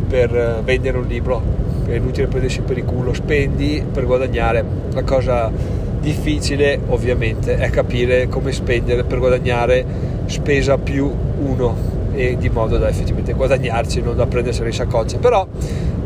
per 0.08 0.36
eh, 0.36 0.62
vendere 0.62 0.98
un 0.98 1.06
libro. 1.08 1.42
È 1.84 1.94
inutile 1.94 2.28
prendersi 2.28 2.60
per 2.60 2.78
il 2.78 2.84
culo. 2.84 3.12
Spendi 3.12 3.84
per 3.92 4.06
guadagnare. 4.06 4.64
La 4.92 5.02
cosa 5.02 5.50
difficile 5.98 6.78
ovviamente 6.90 7.56
è 7.56 7.68
capire 7.70 8.28
come 8.28 8.52
spendere 8.52 9.02
per 9.02 9.18
guadagnare 9.18 9.84
spesa 10.26 10.78
più 10.78 11.26
uno 11.40 11.74
e 12.12 12.36
di 12.36 12.48
modo 12.48 12.78
da 12.78 12.88
effettivamente 12.88 13.32
guadagnarci, 13.32 14.00
non 14.00 14.16
da 14.16 14.26
prendersela 14.26 14.66
in 14.66 14.74
saccoccia. 14.74 15.18
Però 15.18 15.46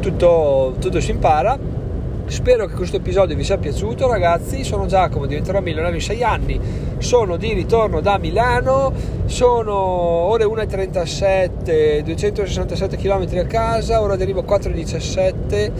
tutto, 0.01 0.75
tutto 0.79 1.01
si 1.01 1.11
impara. 1.11 1.81
Spero 2.27 2.67
che 2.67 2.75
questo 2.75 2.97
episodio 2.97 3.37
vi 3.37 3.45
sia 3.45 3.59
piaciuto 3.59 4.09
ragazzi, 4.09 4.65
sono 4.65 4.87
Giacomo, 4.87 5.27
diventerò 5.27 5.61
milionario 5.61 5.97
in 5.97 6.03
6 6.03 6.23
anni, 6.23 6.59
sono 6.97 7.37
di 7.37 7.53
ritorno 7.53 8.01
da 8.01 8.17
Milano, 8.17 8.93
sono 9.27 9.75
ore 9.75 10.45
1.37, 10.45 12.01
267 12.01 12.97
km 12.97 13.27
a 13.37 13.45
casa, 13.45 14.01
ora 14.01 14.15
arrivo 14.15 14.43
4.17, 14.43 15.71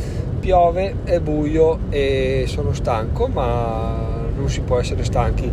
piove, 0.41 0.97
è 1.05 1.21
buio 1.21 1.79
e 1.89 2.45
sono 2.49 2.73
stanco 2.75 3.29
ma 3.29 4.29
non 4.37 4.51
si 4.51 4.61
può 4.61 4.79
essere 4.79 5.05
stanchi 5.05 5.51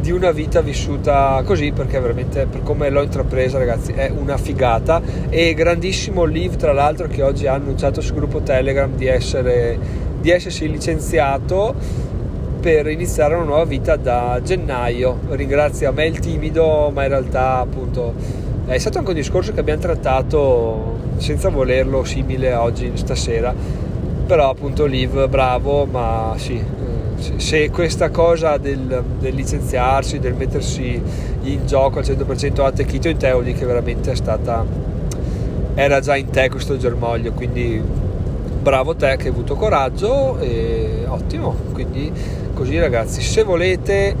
di 0.00 0.10
una 0.10 0.30
vita 0.30 0.62
vissuta 0.62 1.42
così 1.44 1.72
perché 1.72 2.00
veramente 2.00 2.46
per 2.46 2.62
come 2.62 2.88
l'ho 2.88 3.02
intrapresa 3.02 3.58
ragazzi 3.58 3.92
è 3.92 4.10
una 4.10 4.36
figata. 4.38 5.00
E 5.28 5.52
grandissimo 5.54 6.24
Liv 6.24 6.56
tra 6.56 6.72
l'altro 6.72 7.06
che 7.06 7.22
oggi 7.22 7.46
ha 7.46 7.54
annunciato 7.54 8.00
sul 8.00 8.16
gruppo 8.16 8.40
Telegram 8.40 8.90
di, 8.94 9.06
essere, 9.06 9.78
di 10.20 10.30
essersi 10.30 10.70
licenziato 10.70 11.74
per 12.60 12.88
iniziare 12.88 13.34
una 13.34 13.44
nuova 13.44 13.64
vita 13.64 13.96
da 13.96 14.40
gennaio. 14.42 15.18
Ringrazia 15.30 15.90
me 15.90 16.06
il 16.06 16.18
timido 16.18 16.90
ma 16.92 17.02
in 17.02 17.08
realtà 17.08 17.58
appunto 17.58 18.14
è 18.66 18.78
stato 18.78 18.98
anche 18.98 19.10
un 19.10 19.16
discorso 19.16 19.52
che 19.52 19.60
abbiamo 19.60 19.80
trattato 19.80 20.98
senza 21.16 21.50
volerlo 21.50 22.04
simile 22.04 22.54
oggi 22.54 22.92
stasera. 22.94 23.54
Però 24.26 24.48
appunto 24.48 24.86
Liv 24.86 25.28
bravo 25.28 25.84
ma 25.84 26.34
sì 26.36 26.79
se 27.36 27.70
questa 27.70 28.10
cosa 28.10 28.56
del, 28.56 29.02
del, 29.18 29.34
licenziarsi, 29.34 30.18
del 30.18 30.34
mettersi 30.34 31.00
in 31.42 31.66
gioco 31.66 31.98
al 31.98 32.04
100% 32.04 32.60
ha 32.60 32.66
attecchito 32.66 33.08
in 33.08 33.16
te, 33.16 33.30
vuol 33.30 33.44
dire 33.44 33.58
che 33.58 33.66
veramente 33.66 34.12
è 34.12 34.16
stata 34.16 34.64
era 35.74 36.00
già 36.00 36.16
in 36.16 36.30
te 36.30 36.48
questo 36.48 36.76
germoglio, 36.76 37.32
quindi 37.32 37.80
bravo 38.60 38.94
te 38.94 39.16
che 39.16 39.24
hai 39.24 39.28
avuto 39.28 39.54
coraggio 39.54 40.38
e 40.38 41.04
ottimo, 41.06 41.54
quindi 41.72 42.12
così 42.54 42.78
ragazzi, 42.78 43.22
se 43.22 43.42
volete 43.42 44.14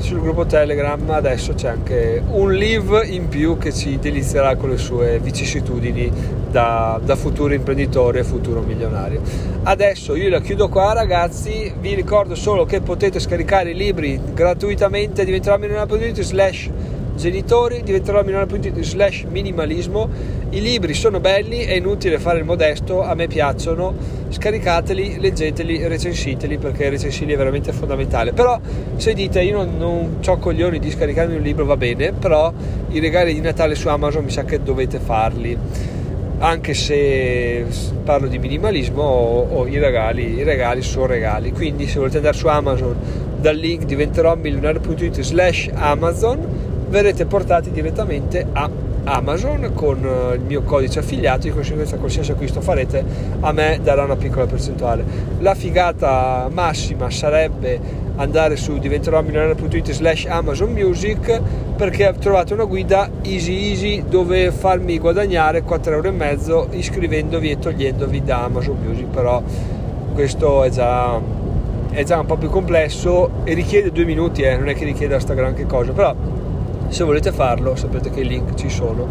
sul 0.00 0.20
gruppo 0.20 0.46
Telegram 0.46 1.08
adesso 1.10 1.52
c'è 1.54 1.68
anche 1.68 2.22
un 2.30 2.52
live 2.52 3.06
in 3.06 3.28
più 3.28 3.58
che 3.58 3.72
ci 3.72 3.98
delizierà 3.98 4.56
con 4.56 4.70
le 4.70 4.78
sue 4.78 5.18
vicissitudini 5.20 6.10
da, 6.50 6.98
da 7.02 7.16
futuro 7.16 7.54
imprenditore 7.54 8.20
e 8.20 8.24
futuro 8.24 8.60
milionario. 8.60 9.20
Adesso 9.62 10.16
io 10.16 10.28
la 10.28 10.40
chiudo 10.40 10.68
qua 10.68 10.92
ragazzi, 10.94 11.72
vi 11.78 11.94
ricordo 11.94 12.34
solo 12.34 12.64
che 12.64 12.80
potete 12.80 13.20
scaricare 13.20 13.70
i 13.70 13.74
libri 13.74 14.20
gratuitamente 14.32 15.24
diventerà 15.24 15.58
slash 15.58 16.70
genitori 17.14 17.82
milionario.it 17.84 18.80
slash 18.80 19.24
minimalismo. 19.28 20.08
I 20.50 20.60
libri 20.60 20.94
sono 20.94 21.20
belli 21.20 21.58
è 21.58 21.74
inutile 21.74 22.18
fare 22.18 22.38
il 22.38 22.44
modesto 22.44 23.02
a 23.02 23.14
me 23.14 23.26
piacciono 23.26 24.19
scaricateli 24.30 25.18
leggeteli 25.20 25.86
recensiteli 25.86 26.58
perché 26.58 26.88
recensirli 26.88 27.34
è 27.34 27.36
veramente 27.36 27.72
fondamentale. 27.72 28.32
Però 28.32 28.58
se 28.96 29.12
dite 29.12 29.42
io 29.42 29.56
non, 29.58 29.76
non 29.76 30.18
ho 30.24 30.38
coglioni 30.38 30.78
di 30.78 30.90
scaricarmi 30.90 31.34
un 31.34 31.42
libro 31.42 31.64
va 31.64 31.76
bene 31.76 32.12
però 32.12 32.52
i 32.90 33.00
regali 33.00 33.34
di 33.34 33.40
Natale 33.40 33.74
su 33.74 33.88
Amazon 33.88 34.24
mi 34.24 34.30
sa 34.30 34.44
che 34.44 34.62
dovete 34.62 34.98
farli. 34.98 35.56
Anche 36.42 36.72
se 36.72 37.66
parlo 38.02 38.26
di 38.26 38.38
minimalismo 38.38 39.02
o, 39.02 39.46
o 39.58 39.66
i, 39.66 39.78
regali, 39.78 40.36
i 40.36 40.42
regali 40.42 40.80
sono 40.80 41.06
regali. 41.06 41.52
Quindi 41.52 41.86
se 41.86 41.98
volete 41.98 42.16
andare 42.16 42.36
su 42.36 42.46
Amazon 42.46 42.96
dal 43.38 43.56
link 43.56 43.84
diventerò 43.84 44.36
milionario.it 44.36 45.20
slash 45.20 45.68
Amazon 45.74 46.46
verrete 46.88 47.26
portati 47.26 47.70
direttamente 47.70 48.46
a 48.52 48.68
Amazon 49.04 49.72
con 49.74 50.04
eh, 50.04 50.34
il 50.34 50.40
mio 50.40 50.62
codice 50.62 50.98
affiliato 50.98 51.42
di 51.42 51.50
conseguenza 51.50 51.96
qualsiasi 51.96 52.32
acquisto 52.32 52.60
farete 52.60 53.04
a 53.40 53.52
me 53.52 53.78
darà 53.82 54.04
una 54.04 54.16
piccola 54.16 54.46
percentuale. 54.46 55.04
La 55.38 55.54
figata 55.54 56.48
massima 56.52 57.10
sarebbe 57.10 58.08
andare 58.16 58.56
su 58.56 58.78
diventerò 58.78 59.22
milionario.it 59.22 59.92
slash 59.92 60.26
Amazon 60.26 60.72
Music 60.72 61.40
perché 61.76 62.14
trovate 62.18 62.52
una 62.52 62.64
guida 62.64 63.08
easy 63.22 63.70
easy 63.70 64.04
dove 64.06 64.50
farmi 64.50 64.98
guadagnare 64.98 65.64
4,5 65.64 66.48
euro 66.48 66.68
iscrivendovi 66.72 67.50
e 67.50 67.58
togliendovi 67.58 68.22
da 68.22 68.44
Amazon 68.44 68.76
Music 68.84 69.06
però 69.06 69.42
questo 70.12 70.64
è 70.64 70.68
già, 70.68 71.18
è 71.90 72.02
già 72.04 72.18
un 72.18 72.26
po' 72.26 72.36
più 72.36 72.50
complesso 72.50 73.30
e 73.44 73.54
richiede 73.54 73.90
due 73.90 74.04
minuti 74.04 74.42
eh, 74.42 74.56
non 74.56 74.68
è 74.68 74.74
che 74.74 74.84
richieda 74.84 75.18
sta 75.18 75.32
granché 75.32 75.64
cosa 75.64 75.92
però 75.92 76.14
se 76.90 77.02
volete 77.04 77.32
farlo 77.32 77.74
sapete 77.74 78.10
che 78.10 78.20
i 78.20 78.26
link 78.26 78.54
ci 78.54 78.68
sono 78.68 79.08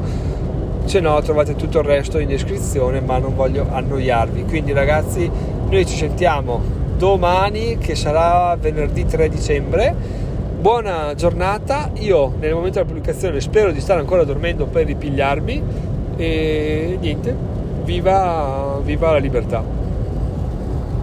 se 0.85 0.99
no 0.99 1.19
trovate 1.21 1.55
tutto 1.55 1.79
il 1.79 1.85
resto 1.85 2.19
in 2.19 2.27
descrizione 2.27 3.01
ma 3.01 3.17
non 3.17 3.35
voglio 3.35 3.65
annoiarvi 3.69 4.43
quindi 4.43 4.71
ragazzi 4.71 5.29
noi 5.69 5.85
ci 5.85 5.95
sentiamo 5.95 6.61
domani 6.97 7.77
che 7.77 7.95
sarà 7.95 8.55
venerdì 8.55 9.05
3 9.05 9.29
dicembre 9.29 10.27
buona 10.59 11.13
giornata. 11.15 11.89
Io 11.99 12.33
nel 12.37 12.53
momento 12.53 12.79
della 12.79 12.85
pubblicazione 12.85 13.39
spero 13.39 13.71
di 13.71 13.79
stare 13.79 14.01
ancora 14.01 14.25
dormendo 14.25 14.65
per 14.65 14.85
ripigliarmi 14.85 15.63
e 16.17 16.97
niente, 16.99 17.35
viva, 17.85 18.79
viva 18.83 19.11
la 19.11 19.17
libertà. 19.19 19.63